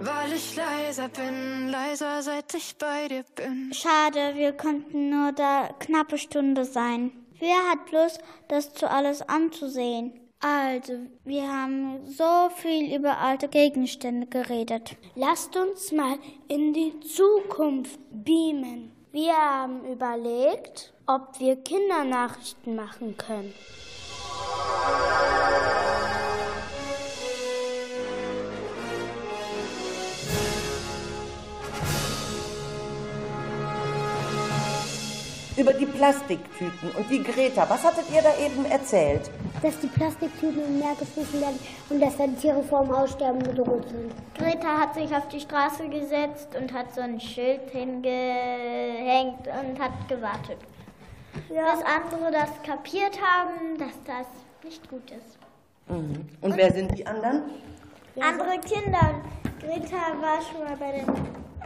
Weil 0.00 0.32
ich 0.34 0.54
leiser 0.54 1.08
bin, 1.08 1.68
leiser 1.68 2.22
seit 2.22 2.54
ich 2.54 2.76
bei 2.76 3.08
dir 3.08 3.24
bin. 3.34 3.72
Schade, 3.72 4.34
wir 4.36 4.52
konnten 4.52 5.10
nur 5.10 5.32
da 5.32 5.70
knappe 5.80 6.16
Stunde 6.16 6.64
sein. 6.64 7.10
Wer 7.40 7.58
hat 7.68 7.90
Lust, 7.90 8.20
das 8.46 8.72
zu 8.74 8.88
alles 8.88 9.20
anzusehen? 9.22 10.12
Also, 10.38 10.94
wir 11.24 11.48
haben 11.48 12.06
so 12.06 12.50
viel 12.56 12.94
über 12.96 13.18
alte 13.18 13.48
Gegenstände 13.48 14.26
geredet. 14.28 14.96
Lasst 15.16 15.56
uns 15.56 15.90
mal 15.92 16.18
in 16.48 16.72
die 16.72 16.98
Zukunft 17.00 17.98
beamen. 18.12 19.01
Wir 19.12 19.34
haben 19.34 19.84
überlegt, 19.84 20.94
ob 21.06 21.38
wir 21.38 21.56
Kindernachrichten 21.56 22.74
machen 22.74 23.18
können. 23.18 23.52
über 35.58 35.74
die 35.74 35.86
Plastiktüten 35.86 36.90
und 36.96 37.10
die 37.10 37.22
Greta. 37.22 37.68
Was 37.68 37.84
hattet 37.84 38.06
ihr 38.12 38.22
da 38.22 38.36
eben 38.38 38.64
erzählt? 38.64 39.30
Dass 39.62 39.78
die 39.78 39.86
Plastiktüten 39.86 40.64
im 40.64 40.78
Meer 40.80 40.94
gefressen 40.98 41.40
werden 41.40 41.58
und 41.88 42.00
dass 42.00 42.16
dann 42.16 42.36
Tiere 42.36 42.62
vor 42.64 42.82
dem 42.82 42.92
Aussterben 42.92 43.38
bedroht 43.38 43.88
sind. 43.88 44.12
Greta 44.36 44.80
hat 44.80 44.94
sich 44.94 45.14
auf 45.14 45.28
die 45.28 45.40
Straße 45.40 45.88
gesetzt 45.88 46.48
und 46.60 46.72
hat 46.72 46.92
so 46.92 47.00
ein 47.00 47.20
Schild 47.20 47.70
hingehängt 47.70 49.46
und 49.46 49.80
hat 49.80 49.92
gewartet. 50.08 50.58
Ja. 51.48 51.74
Bis 51.74 51.84
andere 51.84 52.32
das 52.32 52.50
kapiert 52.62 53.18
haben, 53.22 53.78
dass 53.78 54.02
das 54.04 54.26
nicht 54.64 54.88
gut 54.90 55.10
ist. 55.10 55.38
Mhm. 55.88 56.26
Und 56.40 56.56
wer 56.56 56.72
sind 56.72 56.98
die 56.98 57.06
anderen? 57.06 57.42
Andere 58.20 58.58
Kinder. 58.58 59.22
Greta 59.60 60.20
war 60.20 60.42
schon 60.42 60.64
mal 60.64 60.76
bei 60.76 60.98
dem 60.98 61.06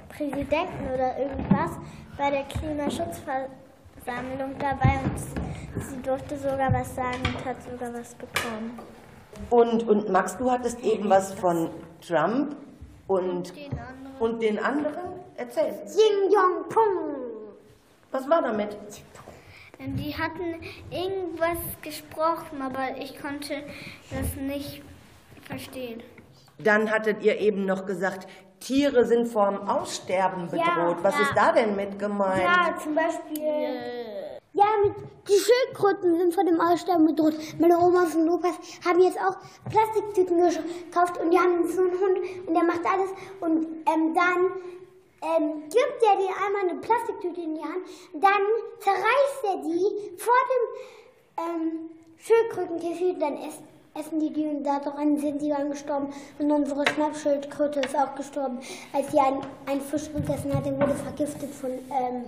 Präsidenten 0.08 0.94
oder 0.94 1.18
irgendwas 1.18 1.70
bei 2.18 2.30
der 2.30 2.44
Klimaschutzversammlung 2.44 3.65
dabei 4.06 5.00
und 5.04 5.82
sie 5.82 6.02
durfte 6.02 6.38
sogar 6.38 6.72
was 6.72 6.94
sagen 6.94 7.20
und 7.24 7.44
hat 7.44 7.56
sogar 7.62 7.92
was 7.92 8.14
bekommen. 8.14 8.78
Und, 9.50 9.88
und 9.88 10.08
Max, 10.10 10.36
du 10.38 10.50
hattest 10.50 10.80
eben 10.80 11.10
was 11.10 11.34
von 11.34 11.70
Trump 12.00 12.56
und, 13.06 13.52
und 14.18 14.42
den 14.42 14.58
anderen 14.58 15.20
erzählt. 15.36 15.74
Ying 15.86 16.32
Yong 16.32 16.68
Pung. 16.68 17.16
Was 18.10 18.28
war 18.30 18.42
damit? 18.42 18.76
Die 19.78 20.16
hatten 20.16 20.62
irgendwas 20.90 21.58
gesprochen, 21.82 22.62
aber 22.62 22.96
ich 22.98 23.20
konnte 23.20 23.62
das 24.10 24.34
nicht 24.36 24.82
verstehen. 25.42 26.02
Dann 26.58 26.90
hattet 26.90 27.22
ihr 27.22 27.38
eben 27.38 27.66
noch 27.66 27.84
gesagt, 27.84 28.26
Tiere 28.60 29.04
sind 29.04 29.26
vorm 29.26 29.68
Aussterben 29.68 30.46
bedroht. 30.46 30.66
Ja, 30.66 30.98
Was 31.02 31.14
ja. 31.14 31.22
ist 31.22 31.32
da 31.36 31.52
denn 31.52 31.76
mit 31.76 31.98
gemeint? 31.98 32.42
Ja, 32.42 32.76
zum 32.82 32.94
Beispiel. 32.94 34.36
Ja, 34.52 34.64
mit, 34.82 34.94
die 35.28 35.38
Schildkröten 35.38 36.16
sind 36.16 36.34
vor 36.34 36.44
dem 36.44 36.60
Aussterben 36.60 37.06
bedroht. 37.06 37.34
Meine 37.58 37.78
Oma 37.78 38.04
und 38.04 38.28
Opas 38.30 38.54
haben 38.84 39.00
jetzt 39.00 39.18
auch 39.18 39.36
Plastiktüten 39.70 40.38
gekauft 40.38 41.20
und 41.20 41.30
die 41.30 41.38
haben 41.38 41.68
so 41.68 41.82
einen 41.82 41.90
Hund 41.90 42.18
und 42.46 42.54
der 42.54 42.64
macht 42.64 42.80
alles. 42.86 43.10
Und 43.40 43.66
ähm, 43.86 44.14
dann 44.14 44.50
ähm, 45.22 45.62
gibt 45.64 46.02
er 46.02 46.16
dir 46.16 46.30
einmal 46.44 46.70
eine 46.70 46.80
Plastiktüte 46.80 47.40
in 47.40 47.54
die 47.54 47.62
Hand, 47.62 47.84
dann 48.14 48.42
zerreißt 48.80 49.44
er 49.44 49.56
die 49.62 50.16
vor 50.16 50.34
dem 50.50 51.44
ähm, 51.44 51.90
Schildkrötenkäfig, 52.16 53.18
dann 53.18 53.36
essen, 53.36 53.68
essen 53.98 54.20
die 54.20 54.32
die 54.32 54.46
und 54.46 54.64
daran 54.64 55.16
sind 55.18 55.40
die 55.42 55.48
dann 55.50 55.70
gestorben. 55.70 56.08
Und 56.38 56.50
unsere 56.50 56.84
Schnappschildkröte 56.88 57.80
ist 57.80 57.96
auch 57.96 58.14
gestorben, 58.14 58.58
als 58.92 59.10
sie 59.10 59.18
einen, 59.20 59.80
Fisch 59.80 60.10
gegessen 60.12 60.54
hat, 60.54 60.64
der 60.66 60.76
wurde 60.80 60.94
vergiftet 60.94 61.50
von 61.54 61.70
ähm, 61.70 62.24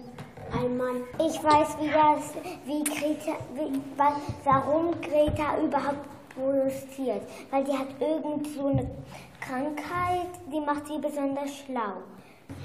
einem 0.59 0.77
Mann. 0.77 1.03
Ich 1.19 1.43
weiß, 1.43 1.77
wie 1.81 1.89
das, 1.89 2.35
wie 2.65 2.85
Greta, 2.85 3.33
wie, 3.55 3.81
wa- 3.99 4.17
warum 4.45 4.93
Greta 5.01 5.59
überhaupt 5.63 6.07
protestiert. 6.35 7.23
Weil 7.51 7.65
die 7.65 7.73
hat 7.73 7.89
irgend 8.01 8.47
so 8.55 8.67
eine 8.67 8.89
Krankheit, 9.41 10.29
die 10.53 10.61
macht 10.61 10.87
sie 10.87 10.99
besonders 10.99 11.51
schlau. 11.55 12.03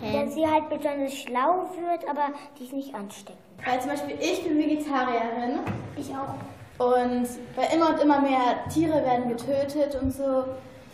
Dass 0.01 0.33
sie 0.33 0.47
halt 0.47 0.69
besonders 0.69 1.13
schlau 1.13 1.65
wird, 1.77 2.07
aber 2.09 2.27
die 2.57 2.63
ist 2.65 2.73
nicht 2.73 2.95
ansteckend. 2.95 3.37
Weil 3.65 3.81
zum 3.81 3.89
Beispiel 3.91 4.17
ich 4.19 4.43
bin 4.43 4.57
Vegetarierin 4.57 5.59
Ich 5.97 6.09
auch. 6.11 6.35
Und 6.83 7.27
weil 7.55 7.73
immer 7.73 7.89
und 7.89 8.01
immer 8.01 8.19
mehr 8.21 8.67
Tiere 8.73 9.03
werden 9.03 9.29
getötet 9.29 9.95
und 10.01 10.11
so 10.11 10.45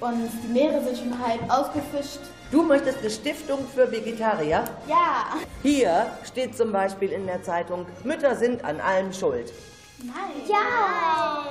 und 0.02 0.30
die 0.43 0.47
Meere 0.47 0.82
sind 0.84 0.97
schon 0.97 1.28
halb 1.28 1.41
ausgefischt. 1.49 2.19
Du 2.52 2.63
möchtest 2.63 2.99
eine 2.99 3.10
Stiftung 3.10 3.60
für 3.73 3.91
Vegetarier? 3.91 4.63
Ja, 4.88 5.25
Hier 5.62 6.08
steht 6.25 6.56
zum 6.56 6.71
Beispiel 6.71 7.12
in 7.12 7.28
der 7.28 7.43
Zeitung, 7.43 7.86
Mütter 8.04 8.36
sind 8.36 8.63
an 8.63 8.80
allem 8.80 9.13
schuld. 9.13 9.52
Ja! 10.47 11.45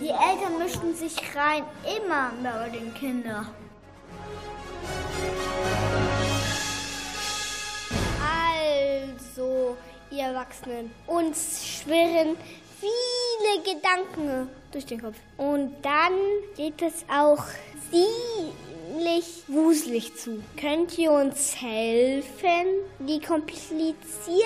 Die 0.00 0.08
Eltern 0.08 0.58
mischen 0.58 0.94
sich 0.94 1.16
rein, 1.36 1.64
immer 1.84 2.30
bei 2.42 2.70
den 2.70 2.94
Kindern. 2.94 3.46
Also, 8.22 9.76
ihr 10.10 10.24
Erwachsenen, 10.24 10.90
uns 11.06 11.66
schwirren 11.66 12.36
viele 12.80 13.62
Gedanken 13.62 14.48
durch 14.72 14.86
den 14.86 15.00
Kopf. 15.00 15.16
Und 15.36 15.72
dann 15.82 16.12
geht 16.56 16.80
es 16.82 17.04
auch 17.08 17.44
ziemlich 17.90 19.42
wuselig 19.48 20.16
zu. 20.16 20.42
Könnt 20.56 20.96
ihr 20.98 21.12
uns 21.12 21.60
helfen, 21.60 22.66
die 23.00 23.20
komplizierten 23.20 24.36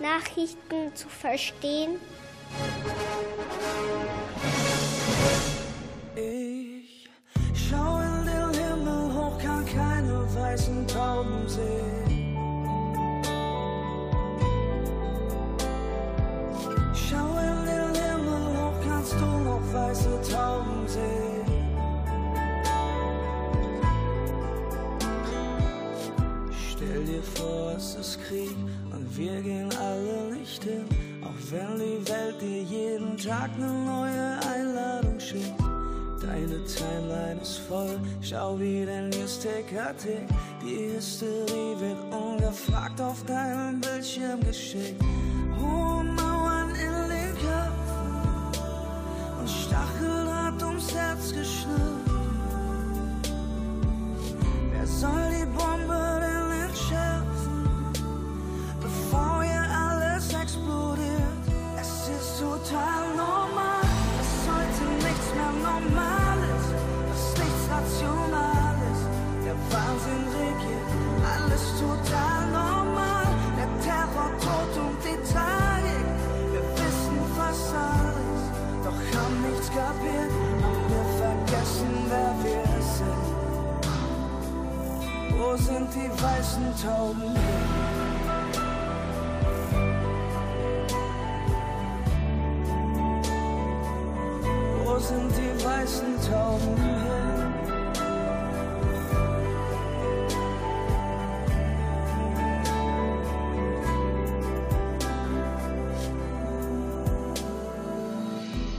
Nachrichten 0.00 0.94
zu 0.94 1.08
verstehen? 1.08 2.00
Ich 6.16 7.08
schau 7.54 8.00
in 8.00 8.26
den 8.26 8.60
Himmel 8.60 9.14
hoch, 9.14 9.38
kann 9.38 9.66
keine 9.66 10.26
weißen 10.34 10.86
Tauben 10.86 11.48
sehen. 11.48 12.23
Schau 16.94 17.38
in 17.38 17.66
den 17.66 17.94
Himmel 18.02 18.56
hoch, 18.56 18.78
kannst 18.88 19.14
du 19.14 19.26
noch 19.26 19.60
weiße 19.72 20.20
Tauben 20.32 20.86
sehen. 20.86 21.34
Stell 26.70 27.04
dir 27.04 27.22
vor, 27.22 27.72
es 27.76 27.94
ist 27.96 28.18
Krieg 28.26 28.56
und 28.92 29.16
wir 29.16 29.40
gehen 29.42 29.70
alle 29.80 30.36
nicht 30.36 30.62
hin. 30.62 30.84
Auch 31.22 31.50
wenn 31.50 31.78
die 31.78 32.08
Welt 32.08 32.40
dir 32.40 32.62
jeden 32.62 33.16
Tag 33.16 33.50
eine 33.56 33.72
neue 33.72 34.38
Einladung 34.54 35.18
schickt. 35.18 35.60
Deine 36.20 36.64
Timeline 36.64 37.40
ist 37.42 37.58
voll, 37.58 37.98
schau 38.22 38.58
wie 38.58 38.86
dein 38.86 39.10
Newsticker 39.10 39.94
tickt. 39.96 40.30
Die 40.62 40.94
Hysterie 40.96 41.78
wird 41.80 41.98
ungefragt 42.14 43.00
auf 43.00 43.22
deinem 43.24 43.80
Bildschirm 43.80 44.40
geschickt. 44.40 45.02
Hohe 45.58 46.04
Mauern 46.04 46.73
und 49.44 49.50
Stacheldraht 49.50 50.62
ums 50.62 50.94
Herz 50.94 51.34
geschnürt. 51.34 51.78
Wer 54.72 54.86
soll 54.86 55.23
Wo 85.44 85.56
sind 85.56 85.88
die 85.94 86.10
weißen 86.22 86.64
Tauben? 86.82 87.36
Wo 94.84 94.98
sind 94.98 95.32
die 95.36 95.64
weißen 95.64 96.16
Tauben 96.28 96.76
hin? 96.82 96.94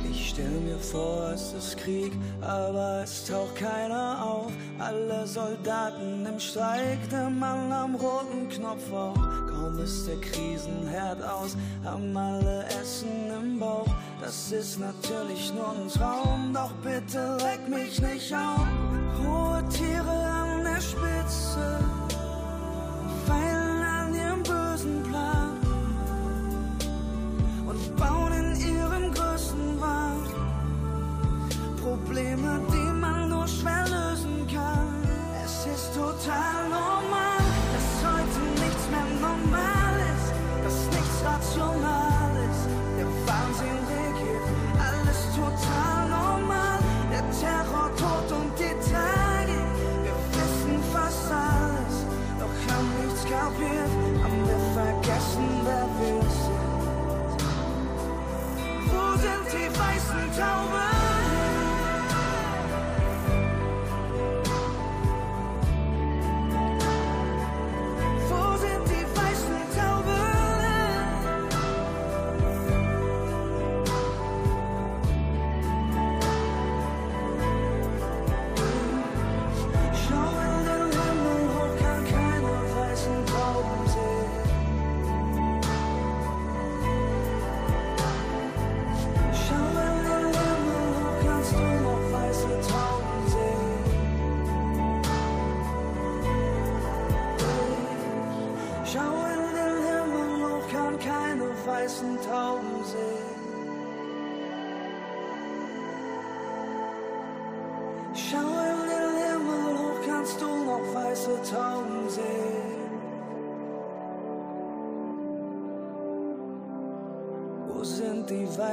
Ich 0.09 0.30
stell 0.30 0.59
mir 0.61 0.80
vor, 0.80 1.32
es 1.34 1.53
ist 1.53 1.78
Krieg, 1.78 2.11
aber 2.41 3.01
es 3.03 3.26
taucht 3.26 3.55
keiner 3.55 4.24
auf. 4.24 4.24
Alle 4.86 5.25
Soldaten 5.25 6.27
im 6.27 6.39
Streik, 6.39 7.09
der 7.09 7.27
Mann 7.27 7.71
am 7.71 7.95
roten 7.95 8.47
Knopf 8.49 8.93
auch. 8.93 9.15
Kaum 9.49 9.79
ist 9.79 10.07
der 10.07 10.21
Krisenherd 10.21 11.23
aus, 11.23 11.57
haben 11.83 12.15
alle 12.15 12.65
Essen 12.65 13.31
im 13.36 13.59
Bauch. 13.59 13.88
Das 14.21 14.51
ist 14.51 14.79
natürlich 14.79 15.51
nur 15.55 15.71
ein 15.71 15.88
Traum, 15.89 16.53
doch 16.53 16.71
bitte 16.83 17.36
leck 17.38 17.67
mich 17.67 17.99
nicht 17.99 18.31
auf. 18.31 18.67
Hohe 19.23 19.67
Tiere 19.69 20.11
an 20.11 20.63
der 20.63 20.79
Spitze, 20.79 21.79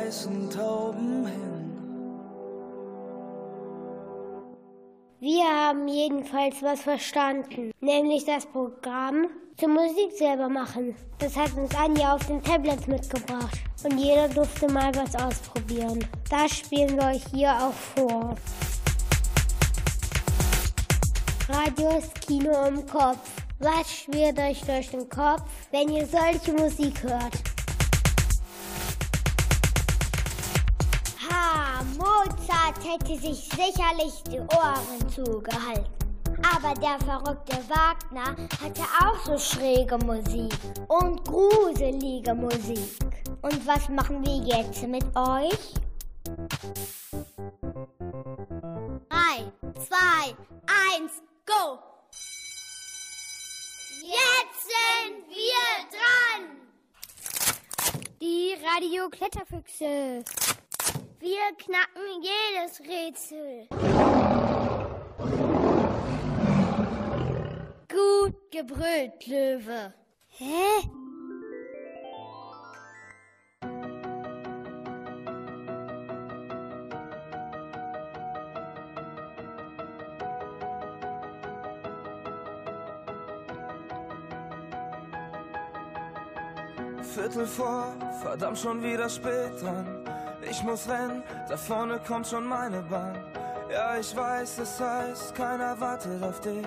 weißen 0.07 0.51
Tauben 0.51 1.27
hin? 1.27 1.39
Wir 5.21 5.45
haben 5.45 5.87
jedenfalls 5.87 6.63
was 6.63 6.81
verstanden, 6.81 7.71
nämlich 7.81 8.25
das 8.25 8.47
Programm 8.47 9.29
zur 9.57 9.69
Musik 9.69 10.11
selber 10.19 10.49
machen. 10.49 10.97
Das 11.19 11.37
hat 11.37 11.57
uns 11.57 11.75
Anja 11.77 12.15
auf 12.15 12.27
den 12.27 12.43
Tablets 12.43 12.87
mitgebracht 12.89 13.61
und 13.85 13.99
jeder 13.99 14.29
durfte 14.29 14.67
mal 14.73 14.93
was 14.95 15.15
ausprobieren. 15.15 16.05
Das 16.29 16.51
spielen 16.51 16.97
wir 16.97 17.09
euch 17.09 17.25
hier 17.33 17.53
auch 17.53 17.73
vor. 17.73 18.35
Radios 21.49 22.11
Kino 22.27 22.67
im 22.67 22.85
Kopf. 22.87 23.31
Was 23.61 23.93
schwirrt 23.93 24.39
euch 24.41 24.61
durch 24.63 24.91
den 24.91 25.09
Kopf, 25.09 25.45
wenn 25.71 25.89
ihr 25.91 26.05
solche 26.07 26.53
Musik 26.53 27.01
hört? 27.05 27.52
Mozart 32.73 32.85
hätte 32.85 33.19
sich 33.19 33.49
sicherlich 33.49 34.23
die 34.25 34.41
Ohren 34.41 35.09
zugehalten. 35.09 35.87
Aber 36.55 36.75
der 36.75 36.99
verrückte 37.01 37.57
Wagner 37.69 38.37
hatte 38.63 38.83
auch 39.01 39.19
so 39.25 39.39
schräge 39.39 39.99
Musik 39.99 40.53
und 40.89 41.25
gruselige 41.25 42.35
Musik. 42.35 42.99
Und 43.43 43.67
was 43.67 43.89
machen 43.89 44.25
wir 44.25 44.37
jetzt 44.37 44.83
mit 44.87 45.05
euch? 45.17 45.75
Drei, 49.09 49.53
zwei, 49.75 50.35
eins, 50.67 51.13
go! 51.47 51.79
Jetzt 54.03 54.69
sind 54.69 55.29
wir 55.29 55.89
dran! 55.91 56.57
Die 58.21 58.55
Radio 58.65 59.09
Kletterfüchse. 59.11 60.25
Wir 61.23 61.55
knacken 61.57 62.21
jedes 62.21 62.81
Rätsel. 62.81 63.69
Gut 67.89 68.51
gebrüllt, 68.51 69.25
Löwe. 69.29 69.95
Hä? 70.27 70.89
Viertel 87.15 87.47
vor, 87.47 87.95
verdammt 88.23 88.59
schon 88.59 88.83
wieder 88.83 89.09
spät 89.09 89.63
dran. 89.63 90.02
Ich 90.53 90.63
muss 90.63 90.87
rennen, 90.87 91.23
da 91.49 91.57
vorne 91.57 91.99
kommt 92.07 92.27
schon 92.27 92.45
meine 92.45 92.83
Bahn. 92.83 93.17
Ja, 93.73 93.97
ich 93.97 94.15
weiß, 94.15 94.59
es 94.59 94.79
heißt, 94.79 95.35
keiner 95.35 95.81
wartet 95.81 96.23
auf 96.23 96.43
dich. 96.43 96.67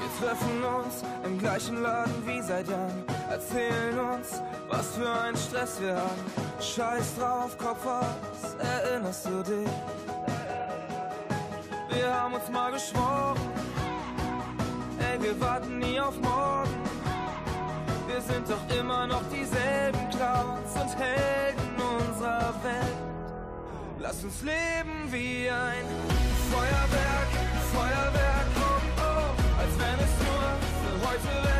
Wir 0.00 0.10
treffen 0.18 0.64
uns 0.64 1.04
im 1.26 1.38
gleichen 1.38 1.82
Laden 1.82 2.26
wie 2.26 2.40
seit 2.40 2.66
Jahren. 2.70 3.04
Erzählen 3.30 3.98
uns, 3.98 4.40
was 4.70 4.96
für 4.96 5.12
ein 5.12 5.36
Stress 5.36 5.78
wir 5.78 5.94
haben. 5.94 6.24
Scheiß 6.58 7.16
drauf, 7.18 7.58
Kopf 7.58 7.84
aus, 7.84 8.54
erinnerst 8.58 9.26
du 9.26 9.42
dich? 9.42 9.68
Wir 11.90 12.14
haben 12.14 12.32
uns 12.32 12.48
mal 12.48 12.72
geschworen, 12.72 13.36
ey, 15.00 15.20
wir 15.22 15.38
warten 15.38 15.78
nie 15.80 16.00
auf 16.00 16.18
morgen. 16.18 16.89
Wir 18.20 18.34
sind 18.34 18.50
doch 18.50 18.76
immer 18.78 19.06
noch 19.06 19.22
dieselben 19.32 20.10
Clowns 20.10 20.74
und 20.74 20.98
Helden 20.98 21.74
unserer 21.78 22.52
Welt. 22.62 22.96
Lass 23.98 24.22
uns 24.22 24.42
leben 24.42 25.10
wie 25.10 25.48
ein 25.48 25.86
Feuerwerk, 26.52 27.30
Feuerwerk, 27.72 28.46
oh 28.60 28.80
oh, 28.98 29.58
als 29.58 29.72
wenn 29.78 29.98
es 30.04 30.14
nur 30.20 30.48
für 30.82 30.94
heute 31.08 31.32
wäre, 31.46 31.59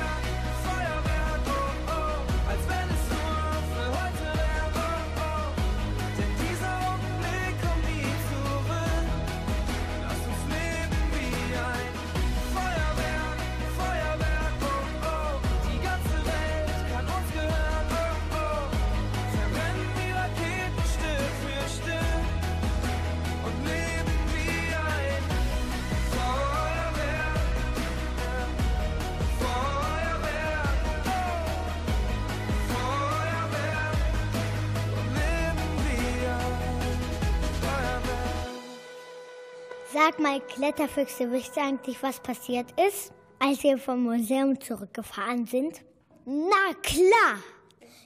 Sag 40.03 40.19
mal, 40.19 40.39
Kletterfüchse, 40.41 41.31
wisst 41.31 41.55
ihr 41.57 41.63
eigentlich, 41.63 42.01
was 42.01 42.19
passiert 42.19 42.65
ist, 42.71 43.13
als 43.37 43.61
wir 43.61 43.77
vom 43.77 44.03
Museum 44.03 44.59
zurückgefahren 44.59 45.45
sind? 45.45 45.81
Na 46.25 46.73
klar! 46.81 47.37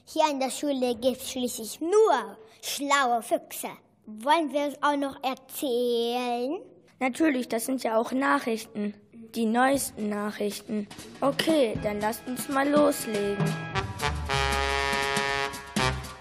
Hier 0.04 0.30
in 0.30 0.42
der 0.42 0.50
Schule 0.50 0.96
gibt 0.96 1.22
es 1.22 1.32
schließlich 1.32 1.80
nur 1.80 2.38
schlaue 2.62 3.22
Füchse. 3.22 3.70
Wollen 4.08 4.52
wir 4.52 4.68
es 4.68 4.84
auch 4.84 4.98
noch 4.98 5.24
erzählen? 5.24 6.60
Natürlich, 7.00 7.48
das 7.48 7.66
sind 7.66 7.82
ja 7.84 7.98
auch 7.98 8.12
Nachrichten. 8.12 8.94
Die 9.34 9.46
neuesten 9.46 10.10
Nachrichten. 10.10 10.88
Okay, 11.22 11.78
dann 11.82 12.02
lasst 12.02 12.28
uns 12.28 12.50
mal 12.50 12.68
loslegen. 12.68 13.46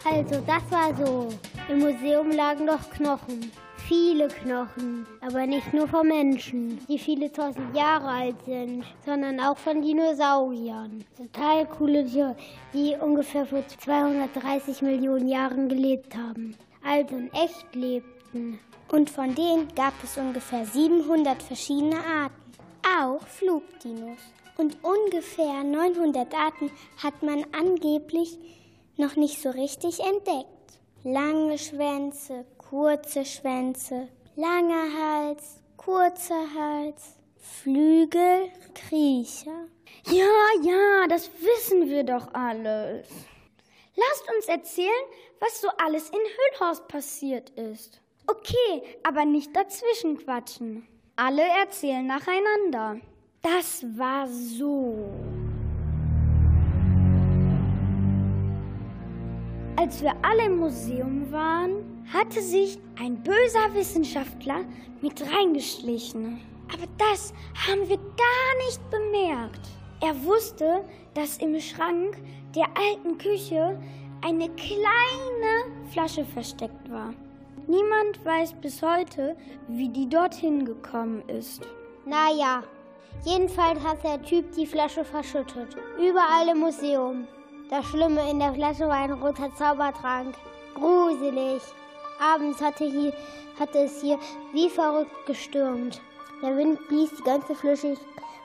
Also, 0.04 0.40
das 0.46 0.62
war 0.70 0.94
so. 1.04 1.28
Im 1.68 1.80
Museum 1.80 2.30
lagen 2.30 2.66
doch 2.66 2.90
Knochen. 2.90 3.50
Viele 3.86 4.28
Knochen, 4.28 5.06
aber 5.20 5.46
nicht 5.46 5.74
nur 5.74 5.86
von 5.86 6.08
Menschen, 6.08 6.78
die 6.88 6.98
viele 6.98 7.30
tausend 7.30 7.76
Jahre 7.76 8.08
alt 8.08 8.36
sind, 8.46 8.82
sondern 9.04 9.38
auch 9.40 9.58
von 9.58 9.82
Dinosauriern. 9.82 11.04
Total 11.14 11.66
coole 11.66 12.06
Tiere, 12.06 12.34
die 12.72 12.96
ungefähr 12.98 13.44
vor 13.44 13.62
230 13.66 14.80
Millionen 14.80 15.28
Jahren 15.28 15.68
gelebt 15.68 16.16
haben. 16.16 16.56
Also 16.82 17.14
in 17.14 17.30
echt 17.34 17.74
lebten. 17.74 18.58
Und 18.90 19.10
von 19.10 19.34
denen 19.34 19.68
gab 19.74 19.92
es 20.02 20.16
ungefähr 20.16 20.64
700 20.64 21.42
verschiedene 21.42 21.96
Arten. 21.96 22.42
Auch 22.98 23.20
Flugdinos. 23.26 24.18
Und 24.56 24.78
ungefähr 24.82 25.62
900 25.62 26.32
Arten 26.32 26.70
hat 27.02 27.22
man 27.22 27.44
angeblich 27.52 28.38
noch 28.96 29.16
nicht 29.16 29.42
so 29.42 29.50
richtig 29.50 30.00
entdeckt. 30.00 30.48
Lange 31.02 31.58
Schwänze, 31.58 32.46
kurze 32.74 33.24
Schwänze, 33.24 34.08
langer 34.34 34.88
Hals, 34.98 35.60
kurzer 35.76 36.44
Hals, 36.58 37.14
Flügel, 37.36 38.50
Kriecher. 38.74 39.68
Ja, 40.06 40.24
ja, 40.60 41.06
das 41.08 41.30
wissen 41.40 41.88
wir 41.88 42.02
doch 42.02 42.34
alles. 42.34 43.06
Lasst 43.94 44.24
uns 44.36 44.46
erzählen, 44.46 45.06
was 45.38 45.60
so 45.60 45.68
alles 45.78 46.10
in 46.10 46.18
Hüllhorst 46.18 46.88
passiert 46.88 47.50
ist. 47.50 48.00
Okay, 48.26 48.82
aber 49.04 49.24
nicht 49.24 49.54
dazwischen 49.54 50.18
quatschen. 50.18 50.84
Alle 51.14 51.44
erzählen 51.60 52.04
nacheinander. 52.04 52.96
Das 53.40 53.84
war 53.96 54.26
so. 54.26 55.12
Als 59.76 60.02
wir 60.02 60.12
alle 60.22 60.46
im 60.46 60.56
Museum 60.56 61.30
waren, 61.30 61.93
hatte 62.12 62.42
sich 62.42 62.78
ein 62.98 63.22
böser 63.22 63.74
Wissenschaftler 63.74 64.64
mit 65.00 65.22
reingeschlichen. 65.22 66.40
Aber 66.72 66.86
das 66.98 67.32
haben 67.66 67.88
wir 67.88 67.96
gar 67.96 68.66
nicht 68.66 68.90
bemerkt. 68.90 69.68
Er 70.00 70.24
wusste, 70.24 70.84
dass 71.14 71.38
im 71.38 71.58
Schrank 71.60 72.18
der 72.54 72.66
alten 72.76 73.18
Küche 73.18 73.78
eine 74.22 74.48
kleine 74.50 75.88
Flasche 75.90 76.24
versteckt 76.24 76.90
war. 76.90 77.14
Niemand 77.66 78.22
weiß 78.24 78.54
bis 78.60 78.82
heute, 78.82 79.36
wie 79.68 79.88
die 79.88 80.08
dorthin 80.08 80.64
gekommen 80.64 81.22
ist. 81.28 81.62
Naja, 82.04 82.62
jedenfalls 83.24 83.82
hat 83.82 84.04
der 84.04 84.22
Typ 84.22 84.52
die 84.52 84.66
Flasche 84.66 85.04
verschüttet. 85.04 85.76
Überall 85.98 86.48
im 86.50 86.60
Museum. 86.60 87.26
Das 87.70 87.86
Schlimme 87.86 88.30
in 88.30 88.38
der 88.38 88.52
Flasche 88.52 88.86
war 88.86 88.98
ein 88.98 89.12
roter 89.12 89.54
Zaubertrank. 89.54 90.34
Gruselig. 90.74 91.62
Abends 92.24 92.62
hatte, 92.62 92.84
hier, 92.84 93.12
hatte 93.60 93.80
es 93.80 94.00
hier 94.00 94.18
wie 94.52 94.70
verrückt 94.70 95.26
gestürmt. 95.26 96.00
Der 96.42 96.56
Wind 96.56 96.88
blies 96.88 97.10
die 97.10 97.22
ganze 97.22 97.54
Flüssig 97.54 97.98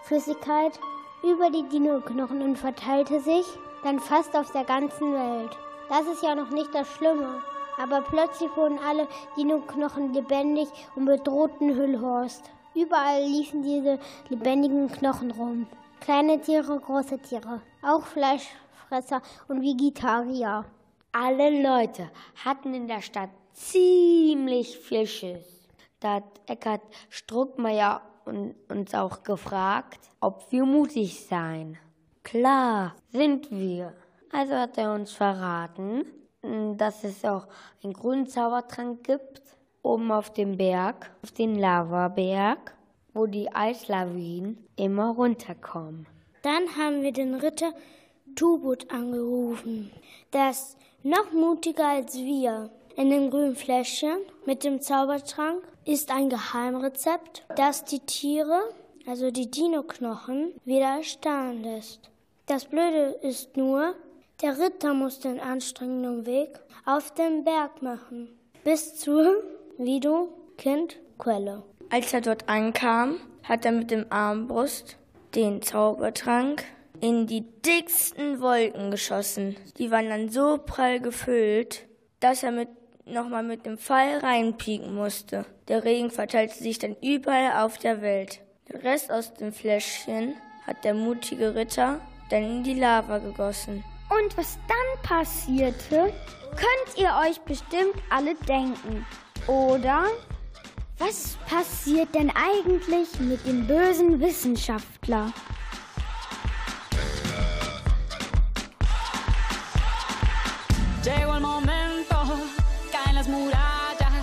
Flüssigkeit 0.04 0.78
über 1.24 1.50
die 1.50 1.64
Dino-Knochen 1.64 2.42
und 2.42 2.58
verteilte 2.58 3.22
sich 3.22 3.46
dann 3.84 4.00
fast 4.00 4.36
auf 4.36 4.52
der 4.52 4.66
ganzen 4.66 5.14
Welt. 5.14 5.58
Das 5.88 6.06
ist 6.08 6.24
ja 6.24 6.36
noch 6.36 6.50
nicht 6.50 6.74
das 6.76 6.90
Schlimme. 6.90 7.42
Aber 7.80 8.02
plötzlich 8.02 8.50
wurden 8.58 8.80
alle 8.80 9.08
Dino-Knochen 9.38 10.14
lebendig 10.14 10.68
und 10.96 11.06
bedrohten 11.06 11.74
Hüllhorst. 11.74 12.52
Überall 12.76 13.24
liefen 13.24 13.64
diese 13.64 13.98
lebendigen 14.28 14.92
Knochen 14.92 15.32
rum. 15.32 15.68
Kleine 16.02 16.42
Tiere, 16.42 16.80
große 16.80 17.20
Tiere. 17.20 17.62
Auch 17.82 18.06
Fleischfresser 18.06 19.22
und 19.48 19.62
Vegetarier. 19.62 20.66
Alle 21.14 21.62
Leute 21.62 22.10
hatten 22.44 22.74
in 22.74 22.88
der 22.88 23.02
Stadt 23.02 23.30
ziemlich 23.54 24.80
Schiss. 25.06 25.68
Da 26.00 26.16
hat 26.16 26.24
Eckhard 26.48 26.82
Struckmeier 27.10 28.02
un- 28.26 28.56
uns 28.70 28.94
auch 28.94 29.24
gefragt, 29.24 30.00
ob 30.22 30.52
wir 30.52 30.66
mutig 30.66 31.26
seien. 31.26 31.78
Klar, 32.24 32.96
sind 33.12 33.50
wir. 33.52 33.94
Also 34.32 34.54
hat 34.56 34.78
er 34.78 34.94
uns 34.94 35.12
verraten, 35.12 36.06
m, 36.44 36.78
dass 36.78 37.04
es 37.04 37.26
auch 37.26 37.48
einen 37.84 37.94
Grundzaubertrank 37.94 39.04
gibt, 39.04 39.42
oben 39.82 40.12
auf 40.12 40.32
dem 40.32 40.58
Berg, 40.58 41.12
auf 41.24 41.32
den 41.32 41.56
Lavaberg, 41.56 42.76
wo 43.14 43.26
die 43.26 43.52
Eislawinen 43.54 44.68
immer 44.76 45.10
runterkommen. 45.10 46.06
Dann 46.44 46.64
haben 46.78 47.02
wir 47.02 47.12
den 47.12 47.34
Ritter 47.36 47.74
Tubut 48.36 48.90
angerufen. 48.92 49.92
Der 50.32 50.52
ist 50.52 50.78
noch 51.04 51.32
mutiger 51.34 51.88
als 51.88 52.16
wir. 52.16 52.70
In 52.96 53.10
dem 53.10 53.30
grünen 53.30 53.56
Fläschchen 53.56 54.20
mit 54.46 54.64
dem 54.64 54.82
Zaubertrank 54.82 55.64
ist 55.86 56.12
ein 56.12 56.30
Geheimrezept, 56.30 57.44
das 57.56 57.86
die 57.86 58.00
Tiere, 58.02 58.60
also 59.08 59.32
die 59.32 59.50
Dino-Knochen, 59.50 60.54
wieder 60.66 60.98
erstarren 60.98 61.64
lässt. 61.64 62.10
Das 62.46 62.66
Blöde 62.66 63.18
ist 63.22 63.58
nur, 63.58 63.96
der 64.42 64.58
Ritter 64.58 64.94
muss 64.94 65.20
den 65.20 65.40
anstrengenden 65.40 66.26
Weg 66.26 66.60
auf 66.86 67.14
dem 67.14 67.44
Berg 67.44 67.82
machen. 67.82 68.30
Bis 68.64 68.96
zur, 68.96 69.44
wie 69.78 70.00
du, 70.00 70.30
Kind, 70.58 70.98
Quelle. 71.18 71.64
Als 71.90 72.14
er 72.14 72.22
dort 72.22 72.48
ankam, 72.50 73.20
hat 73.44 73.66
er 73.66 73.72
mit 73.72 73.92
dem 73.92 74.06
Armbrust 74.10 74.98
den 75.36 75.62
Zaubertrank 75.62 76.64
in 77.02 77.28
die 77.28 77.46
dicksten 77.66 78.42
Wolken 78.42 78.92
geschossen. 78.92 79.56
Die 79.78 79.92
waren 79.92 80.10
dann 80.10 80.30
so 80.30 80.60
prall 80.64 81.00
gefüllt, 81.00 81.88
dass 82.20 82.44
er 82.44 82.52
mit, 82.52 82.70
nochmal 83.12 83.44
mit 83.44 83.66
dem 83.66 83.78
Pfeil 83.78 84.20
reinpieken 84.20 84.94
musste. 84.94 85.46
Der 85.68 85.84
Regen 85.84 86.12
verteilte 86.12 86.56
sich 86.56 86.80
dann 86.80 86.96
überall 87.02 87.64
auf 87.64 87.78
der 87.78 88.02
Welt. 88.02 88.42
Den 88.68 88.82
Rest 88.82 89.12
aus 89.12 89.34
dem 89.34 89.52
Fläschchen 89.52 90.36
hat 90.66 90.84
der 90.84 90.94
mutige 90.94 91.56
Ritter 91.56 92.00
dann 92.30 92.44
in 92.44 92.64
die 92.64 92.80
Lava 92.80 93.18
gegossen. 93.18 93.84
Und 94.10 94.38
was 94.38 94.58
dann 94.68 95.04
passierte, 95.04 96.14
könnt 96.52 96.98
ihr 96.98 97.12
euch 97.28 97.40
bestimmt 97.42 97.96
alle 98.10 98.36
denken. 98.48 99.06
Oder? 99.48 100.06
Was 100.98 101.38
passiert 101.50 102.14
denn 102.14 102.32
eigentlich 102.36 103.20
mit 103.20 103.46
dem 103.46 103.66
bösen 103.66 104.20
Wissenschaftler? 104.20 105.32
Llegó 111.04 111.36
el 111.36 111.42
momento, 111.42 112.49
las 113.20 113.28
murallas. 113.28 114.14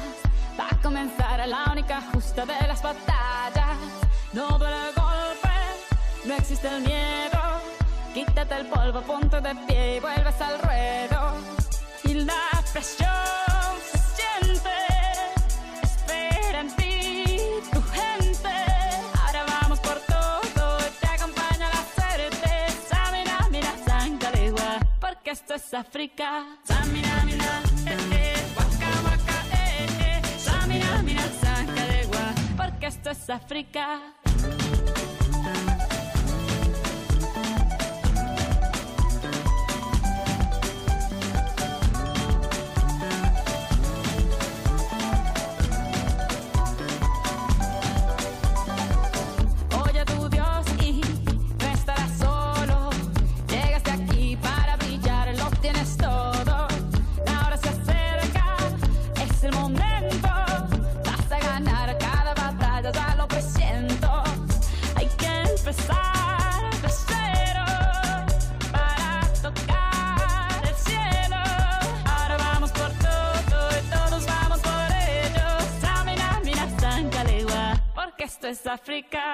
Va 0.59 0.69
a 0.71 0.77
comenzar 0.81 1.47
la 1.47 1.65
única 1.71 2.01
justa 2.13 2.47
de 2.47 2.67
las 2.67 2.81
batallas. 2.81 3.77
No 4.33 4.59
para 4.59 4.85
golpe, 5.03 5.57
no 6.25 6.35
existe 6.35 6.67
el 6.67 6.81
miedo. 6.81 7.41
Quítate 8.15 8.55
el 8.55 8.67
polvo, 8.69 9.03
ponte 9.03 9.39
de 9.43 9.55
pie 9.67 9.97
y 9.97 10.01
vuelves 10.01 10.41
al 10.41 10.59
ruedo. 10.67 11.21
Y 12.05 12.15
la 12.31 12.49
presión 12.73 13.73
se 13.91 13.99
siente. 14.17 14.77
Espera 15.83 16.61
en 16.63 16.71
ti, 16.77 17.37
tu 17.75 17.83
gente. 17.99 18.55
Ahora 19.23 19.45
vamos 19.61 19.79
por 19.81 19.99
todo. 20.15 20.79
Te 21.03 21.07
acompaña 21.07 21.67
la 21.77 21.83
certeza. 22.01 22.97
Mira, 23.13 23.39
mira, 23.51 23.73
sangre 23.87 24.55
Porque 24.99 25.33
esto 25.33 25.53
es 25.55 25.75
África. 25.75 26.47
Mira, 26.91 27.23
mira. 27.27 27.66
Mina, 31.03 31.23
saca 31.41 31.85
de 31.87 32.07
gua, 32.07 32.35
porque 32.57 32.87
esto 32.87 33.11
es 33.11 33.31
África. 33.31 34.01
África. 78.67 79.26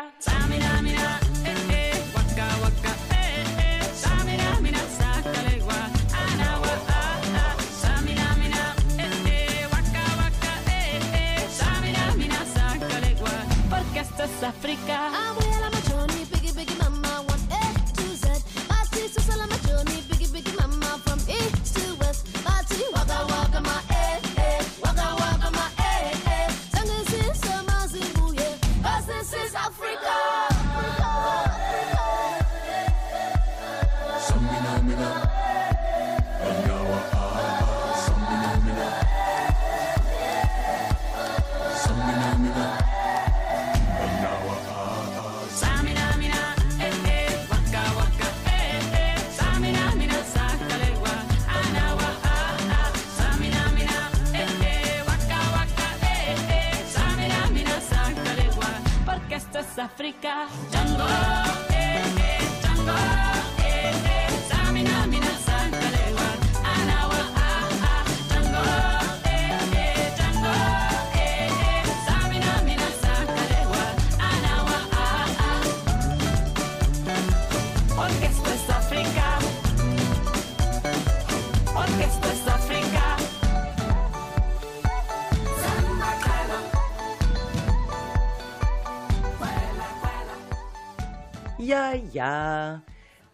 Ja, 92.22 92.84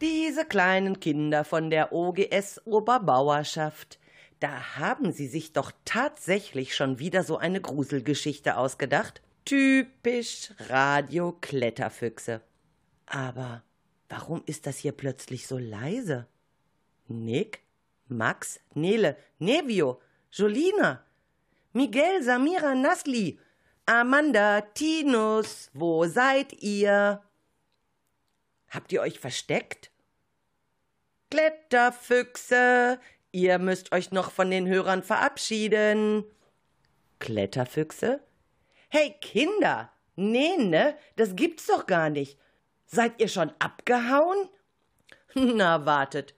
diese 0.00 0.46
kleinen 0.46 0.98
Kinder 0.98 1.44
von 1.44 1.68
der 1.68 1.92
OGS 1.92 2.62
Oberbauerschaft, 2.64 3.98
da 4.40 4.78
haben 4.78 5.12
sie 5.12 5.26
sich 5.26 5.52
doch 5.52 5.72
tatsächlich 5.84 6.74
schon 6.74 6.98
wieder 6.98 7.22
so 7.22 7.36
eine 7.36 7.60
Gruselgeschichte 7.60 8.56
ausgedacht. 8.56 9.20
Typisch 9.44 10.54
Radio 10.70 11.36
Kletterfüchse. 11.38 12.40
Aber 13.04 13.62
warum 14.08 14.42
ist 14.46 14.66
das 14.66 14.78
hier 14.78 14.92
plötzlich 14.92 15.46
so 15.46 15.58
leise? 15.58 16.26
Nick, 17.08 17.60
Max, 18.06 18.58
Nele, 18.72 19.18
Nevio, 19.38 20.00
Jolina, 20.32 21.04
Miguel, 21.74 22.22
Samira, 22.22 22.74
Nasli, 22.74 23.38
Amanda, 23.84 24.62
Tinus, 24.62 25.70
wo 25.74 26.06
seid 26.06 26.54
ihr? 26.62 27.20
Habt 28.70 28.92
ihr 28.92 29.00
euch 29.00 29.18
versteckt? 29.18 29.90
Kletterfüchse, 31.30 32.98
ihr 33.32 33.58
müsst 33.58 33.92
euch 33.92 34.12
noch 34.12 34.30
von 34.30 34.50
den 34.50 34.66
Hörern 34.66 35.02
verabschieden. 35.02 36.24
Kletterfüchse? 37.18 38.20
Hey 38.88 39.14
Kinder, 39.20 39.92
nee, 40.16 40.56
ne, 40.56 40.96
das 41.16 41.36
gibt's 41.36 41.66
doch 41.66 41.86
gar 41.86 42.10
nicht. 42.10 42.38
Seid 42.86 43.20
ihr 43.20 43.28
schon 43.28 43.52
abgehauen? 43.58 44.48
Na, 45.34 45.84
wartet. 45.84 46.34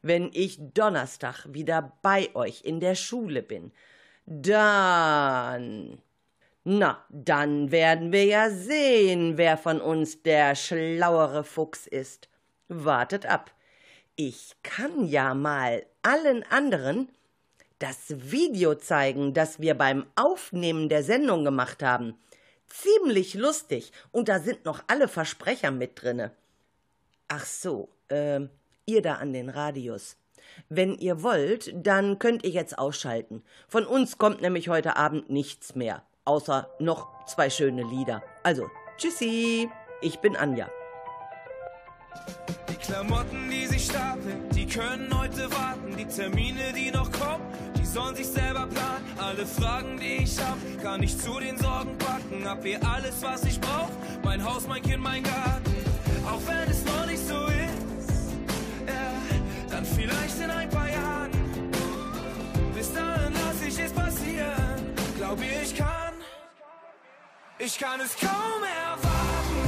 Wenn 0.00 0.30
ich 0.32 0.58
Donnerstag 0.72 1.46
wieder 1.52 1.98
bei 2.00 2.34
euch 2.34 2.64
in 2.64 2.80
der 2.80 2.94
Schule 2.94 3.42
bin, 3.42 3.72
dann. 4.24 6.00
Na, 6.68 7.04
dann 7.10 7.70
werden 7.70 8.10
wir 8.10 8.24
ja 8.24 8.50
sehen, 8.50 9.38
wer 9.38 9.56
von 9.56 9.80
uns 9.80 10.24
der 10.24 10.56
schlauere 10.56 11.44
Fuchs 11.44 11.86
ist. 11.86 12.28
Wartet 12.66 13.24
ab. 13.24 13.52
Ich 14.16 14.56
kann 14.64 15.06
ja 15.06 15.34
mal 15.34 15.86
allen 16.02 16.42
anderen 16.50 17.08
das 17.78 18.06
Video 18.08 18.74
zeigen, 18.74 19.32
das 19.32 19.60
wir 19.60 19.74
beim 19.74 20.06
Aufnehmen 20.16 20.88
der 20.88 21.04
Sendung 21.04 21.44
gemacht 21.44 21.84
haben. 21.84 22.18
Ziemlich 22.66 23.34
lustig 23.34 23.92
und 24.10 24.28
da 24.28 24.40
sind 24.40 24.64
noch 24.64 24.82
alle 24.88 25.06
Versprecher 25.06 25.70
mit 25.70 26.02
drinne. 26.02 26.32
Ach 27.28 27.46
so, 27.46 27.90
ähm, 28.08 28.50
ihr 28.86 29.02
da 29.02 29.14
an 29.14 29.32
den 29.32 29.50
Radios. 29.50 30.16
Wenn 30.68 30.96
ihr 30.96 31.22
wollt, 31.22 31.72
dann 31.76 32.18
könnt 32.18 32.42
ihr 32.42 32.50
jetzt 32.50 32.76
ausschalten. 32.76 33.44
Von 33.68 33.86
uns 33.86 34.18
kommt 34.18 34.42
nämlich 34.42 34.68
heute 34.68 34.96
Abend 34.96 35.30
nichts 35.30 35.76
mehr, 35.76 36.02
außer 36.26 36.68
noch 36.78 37.08
zwei 37.26 37.48
schöne 37.48 37.82
Lieder. 37.82 38.22
Also, 38.42 38.68
tschüssi, 38.98 39.70
ich 40.02 40.18
bin 40.18 40.36
Anja. 40.36 40.68
Die 42.68 42.74
Klamotten, 42.74 43.48
die 43.50 43.66
sich 43.66 43.86
stapeln, 43.86 44.48
die 44.50 44.66
können 44.66 45.08
heute 45.18 45.50
warten. 45.52 45.96
Die 45.96 46.06
Termine, 46.06 46.72
die 46.74 46.90
noch 46.90 47.10
kommen, 47.12 47.44
die 47.78 47.84
sollen 47.84 48.14
sich 48.14 48.26
selber 48.26 48.66
planen. 48.66 49.04
Alle 49.18 49.46
Fragen, 49.46 49.98
die 49.98 50.24
ich 50.24 50.38
hab, 50.38 50.56
kann 50.82 51.02
ich 51.02 51.18
zu 51.18 51.38
den 51.40 51.56
Sorgen 51.58 51.96
packen. 51.98 52.48
Hab 52.48 52.62
hier 52.64 52.80
alles, 52.86 53.22
was 53.22 53.44
ich 53.44 53.60
brauch. 53.60 53.90
Mein 54.24 54.44
Haus, 54.44 54.66
mein 54.66 54.82
Kind, 54.82 55.02
mein 55.02 55.22
Garten. 55.22 55.74
Auch 56.26 56.40
wenn 56.46 56.70
es 56.70 56.84
noch 56.84 57.06
nicht 57.06 57.26
so 57.26 57.46
ist, 57.46 58.32
ja, 58.86 59.12
dann 59.70 59.84
vielleicht 59.84 60.40
in 60.40 60.50
ein 60.50 60.68
paar 60.68 60.88
Jahren. 60.88 61.30
Bis 62.74 62.92
dahin 62.92 63.32
lass 63.32 63.62
ich 63.66 63.78
es 63.78 63.92
passieren. 63.92 64.94
Glaub 65.16 65.38
ihr, 65.40 65.62
ich 65.62 65.74
kann, 65.74 65.95
ich 67.66 67.78
kann 67.80 68.00
es 68.00 68.14
kaum 68.16 68.62
erwarten 68.62 69.62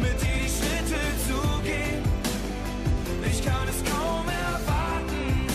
mit 0.00 0.20
dir 0.20 0.34
die 0.42 0.50
Schritte 0.50 1.00
zu 1.28 1.62
gehen. 1.62 2.02
Ich 3.24 3.44
kann 3.44 3.68
es 3.68 3.78
kaum 3.88 4.26
erwarten, 4.26 5.46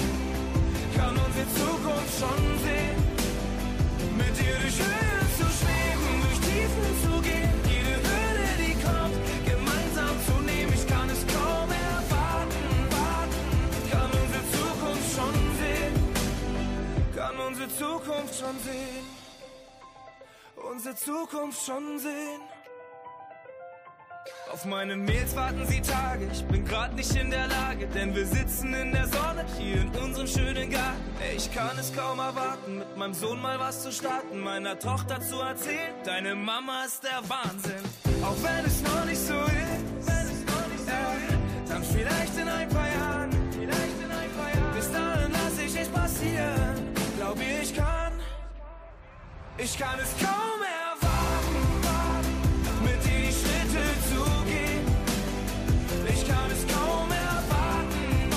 kann 0.95 1.17
unsere 1.17 1.47
Zukunft 1.59 2.13
schon 2.17 2.43
sehen. 2.63 2.97
Mit 4.17 4.33
dir 4.39 4.55
durch 4.61 4.79
Höhen 4.79 5.27
zu 5.37 5.47
schweben, 5.59 6.11
durch 6.23 6.39
Tiefen 6.47 6.91
zu 7.03 7.21
gehen. 7.21 7.55
Jede 7.75 7.95
Hürde, 8.07 8.49
die 8.63 8.75
kommt, 8.87 9.17
gemeinsam 9.51 10.15
zu 10.27 10.35
nehmen. 10.49 10.71
Ich 10.73 10.87
kann 10.87 11.09
es 11.09 11.21
kaum 11.27 11.69
erwarten. 11.69 12.67
Kann 17.15 17.37
unsere 17.39 17.67
Zukunft 17.69 18.39
schon 18.39 18.55
sehen. 18.63 19.16
Unsere 20.77 20.95
Zukunft 20.95 21.65
schon 21.65 21.97
sehen. 21.97 22.39
Auf 24.53 24.63
meine 24.65 24.95
Mails 24.95 25.35
warten 25.35 25.65
sie 25.65 25.81
Tage, 25.81 26.29
ich 26.31 26.45
bin 26.45 26.65
grad 26.65 26.93
nicht 26.93 27.15
in 27.15 27.31
der 27.31 27.47
Lage, 27.47 27.87
denn 27.87 28.13
wir 28.13 28.27
sitzen 28.27 28.75
in 28.75 28.91
der 28.91 29.07
Sonne 29.07 29.43
hier 29.57 29.81
in 29.81 29.89
unserem 29.95 30.27
schönen 30.27 30.69
Garten. 30.69 31.01
Ey, 31.19 31.35
ich 31.35 31.51
kann 31.51 31.79
es 31.79 31.91
kaum 31.95 32.19
erwarten, 32.19 32.77
mit 32.77 32.95
meinem 32.95 33.15
Sohn 33.15 33.41
mal 33.41 33.59
was 33.59 33.81
zu 33.81 33.91
starten, 33.91 34.39
meiner 34.39 34.77
Tochter 34.77 35.19
zu 35.19 35.39
erzählen, 35.39 35.95
deine 36.03 36.35
Mama 36.35 36.83
ist 36.85 37.03
der 37.03 37.27
Wahnsinn. 37.27 37.83
Auch 38.23 38.37
wenn 38.43 38.63
es 38.63 38.79
noch 38.83 39.05
nicht 39.05 39.19
so 39.19 39.33
ist, 39.33 40.09
äh, 40.11 41.69
dann 41.69 41.83
vielleicht 41.83 42.37
in 42.37 42.47
ein 42.47 42.69
paar 42.69 42.87
Jahren, 42.87 43.31
vielleicht 43.51 43.99
in 43.99 44.11
ein 44.11 44.31
paar 44.37 44.53
Jahren. 44.53 44.75
Bis 44.75 44.91
dahin 44.91 45.31
lass 45.31 45.57
ich 45.57 45.81
es 45.81 45.89
passieren, 45.89 46.93
glaub 47.17 47.37
ich 47.39 47.73
kann, 47.73 47.96
ich 49.57 49.77
kann 49.77 49.99
es 49.99 50.11
kaum 50.23 50.61
erwarten, 50.61 51.65
mit 52.83 53.03
dir 53.05 53.19
die 53.27 53.33
Schritte 53.33 53.83
zu 54.09 54.21
gehen. 54.45 54.85
Ich 56.13 56.27
kann 56.27 56.49
es 56.51 56.61
kaum 56.73 57.09
erwarten, 57.11 58.29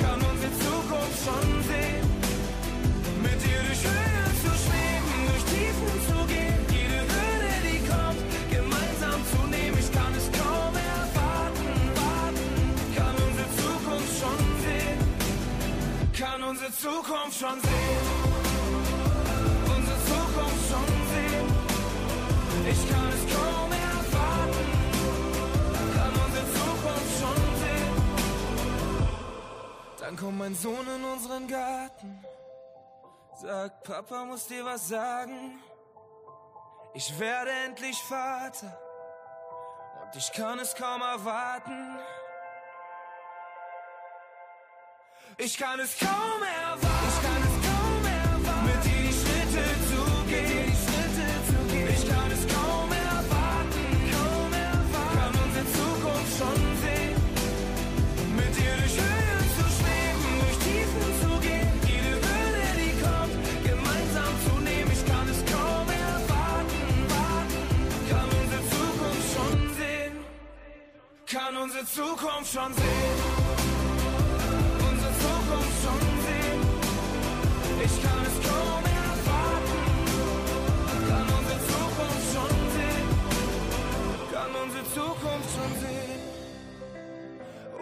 kann 0.00 0.20
unsere 0.30 0.52
Zukunft 0.64 1.18
schon 1.24 1.48
sehen. 1.68 2.06
Mit 3.22 3.38
dir 3.44 3.60
durch 3.68 3.84
Höhen 3.84 4.34
zu 4.42 4.52
schweben, 4.64 5.16
durch 5.28 5.44
Tiefen 5.52 5.94
zu 6.08 6.18
gehen, 6.32 6.60
jede 6.72 7.00
Hürde, 7.12 7.54
die 7.68 7.80
kommt, 7.86 8.22
gemeinsam 8.50 9.20
zu 9.30 9.40
nehmen. 9.48 9.76
Ich 9.78 9.92
kann 9.92 10.12
es 10.14 10.26
kaum 10.32 10.74
erwarten, 10.74 11.70
warten, 12.00 12.48
kann 12.96 13.14
unsere 13.26 13.48
Zukunft 13.60 14.12
schon 14.20 14.40
sehen, 14.64 14.98
kann 16.18 16.42
unsere 16.42 16.72
Zukunft 16.72 17.38
schon 17.38 17.60
sehen. 17.60 18.03
Dann 30.14 30.26
kommt 30.26 30.38
mein 30.38 30.54
Sohn 30.54 30.86
in 30.86 31.04
unseren 31.04 31.48
Garten, 31.48 32.24
sagt, 33.42 33.82
Papa 33.82 34.24
muss 34.24 34.46
dir 34.46 34.64
was 34.64 34.86
sagen. 34.86 35.58
Ich 36.94 37.18
werde 37.18 37.50
endlich 37.66 38.00
Vater 38.00 38.78
und 40.00 40.14
ich 40.14 40.30
kann 40.32 40.60
es 40.60 40.72
kaum 40.76 41.02
erwarten. 41.02 41.98
Ich 45.36 45.58
kann 45.58 45.80
es 45.80 45.98
kaum 45.98 46.42
erwarten. 46.62 46.93
Unsere 71.64 71.86
Zukunft 71.86 72.52
schon 72.52 72.74
sehen. 72.74 73.18
Unsere 74.90 75.12
Zukunft 75.24 75.76
schon 75.82 76.02
sehen. 76.26 76.60
Ich 77.86 77.94
kann 78.04 78.22
es 78.30 78.36
kaum 78.48 78.84
erwarten. 79.02 79.82
Kann 81.08 81.26
unsere 81.38 81.60
Zukunft 81.72 82.26
schon 82.34 82.54
sehen. 82.76 83.08
Kann 84.32 84.52
unsere 84.62 84.84
Zukunft 84.96 85.48
schon 85.56 85.72
sehen. 85.84 86.20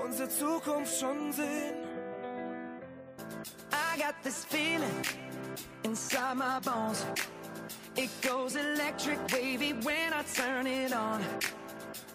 Unsere 0.05 0.29
Zukunft 0.29 1.01
schon 1.01 1.33
sehen. 1.33 1.75
I 3.73 3.99
got 3.99 4.15
this 4.23 4.45
feeling 4.45 5.05
inside 5.83 6.37
my 6.37 6.61
bones. 6.61 7.05
It 7.97 8.11
goes 8.23 8.55
electric 8.55 9.19
wavy 9.33 9.73
when 9.73 10.13
I 10.13 10.23
turn 10.35 10.67
it 10.69 10.95
on. 10.95 11.21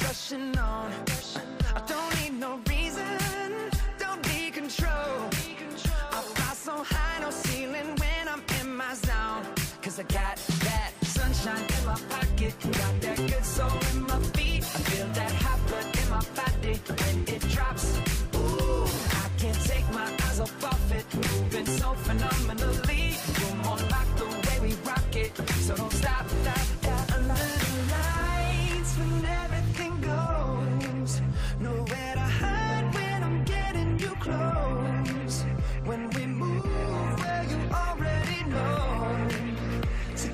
Rushing 0.00 0.56
on. 0.58 0.92
I 1.74 1.80
don't 1.86 2.12
need 2.20 2.38
no 2.38 2.60
reason, 2.68 3.18
don't 3.98 4.22
need 4.32 4.54
control. 4.54 5.30
I 6.12 6.20
fly 6.34 6.54
so 6.54 6.82
high, 6.82 7.20
no 7.20 7.30
ceiling 7.30 7.96
when 7.96 8.28
I'm 8.28 8.42
in 8.60 8.76
my 8.76 8.94
zone. 8.94 9.44
Cause 9.82 9.98
I 9.98 10.04
got 10.04 10.36
that 10.66 10.92
sunshine 11.02 11.64
in 11.76 11.86
my 11.86 11.98
pocket, 12.08 12.54
got 12.62 13.00
that 13.00 13.16
good 13.16 13.44
soul 13.44 13.78
in 13.92 14.02
my 14.02 14.18
feet. 14.34 14.62
I 14.62 14.80
feel 14.90 15.08
that 15.08 15.32
hot 15.32 15.60
blood 15.66 15.86
in 16.00 16.10
my 16.10 16.22
body 16.36 16.74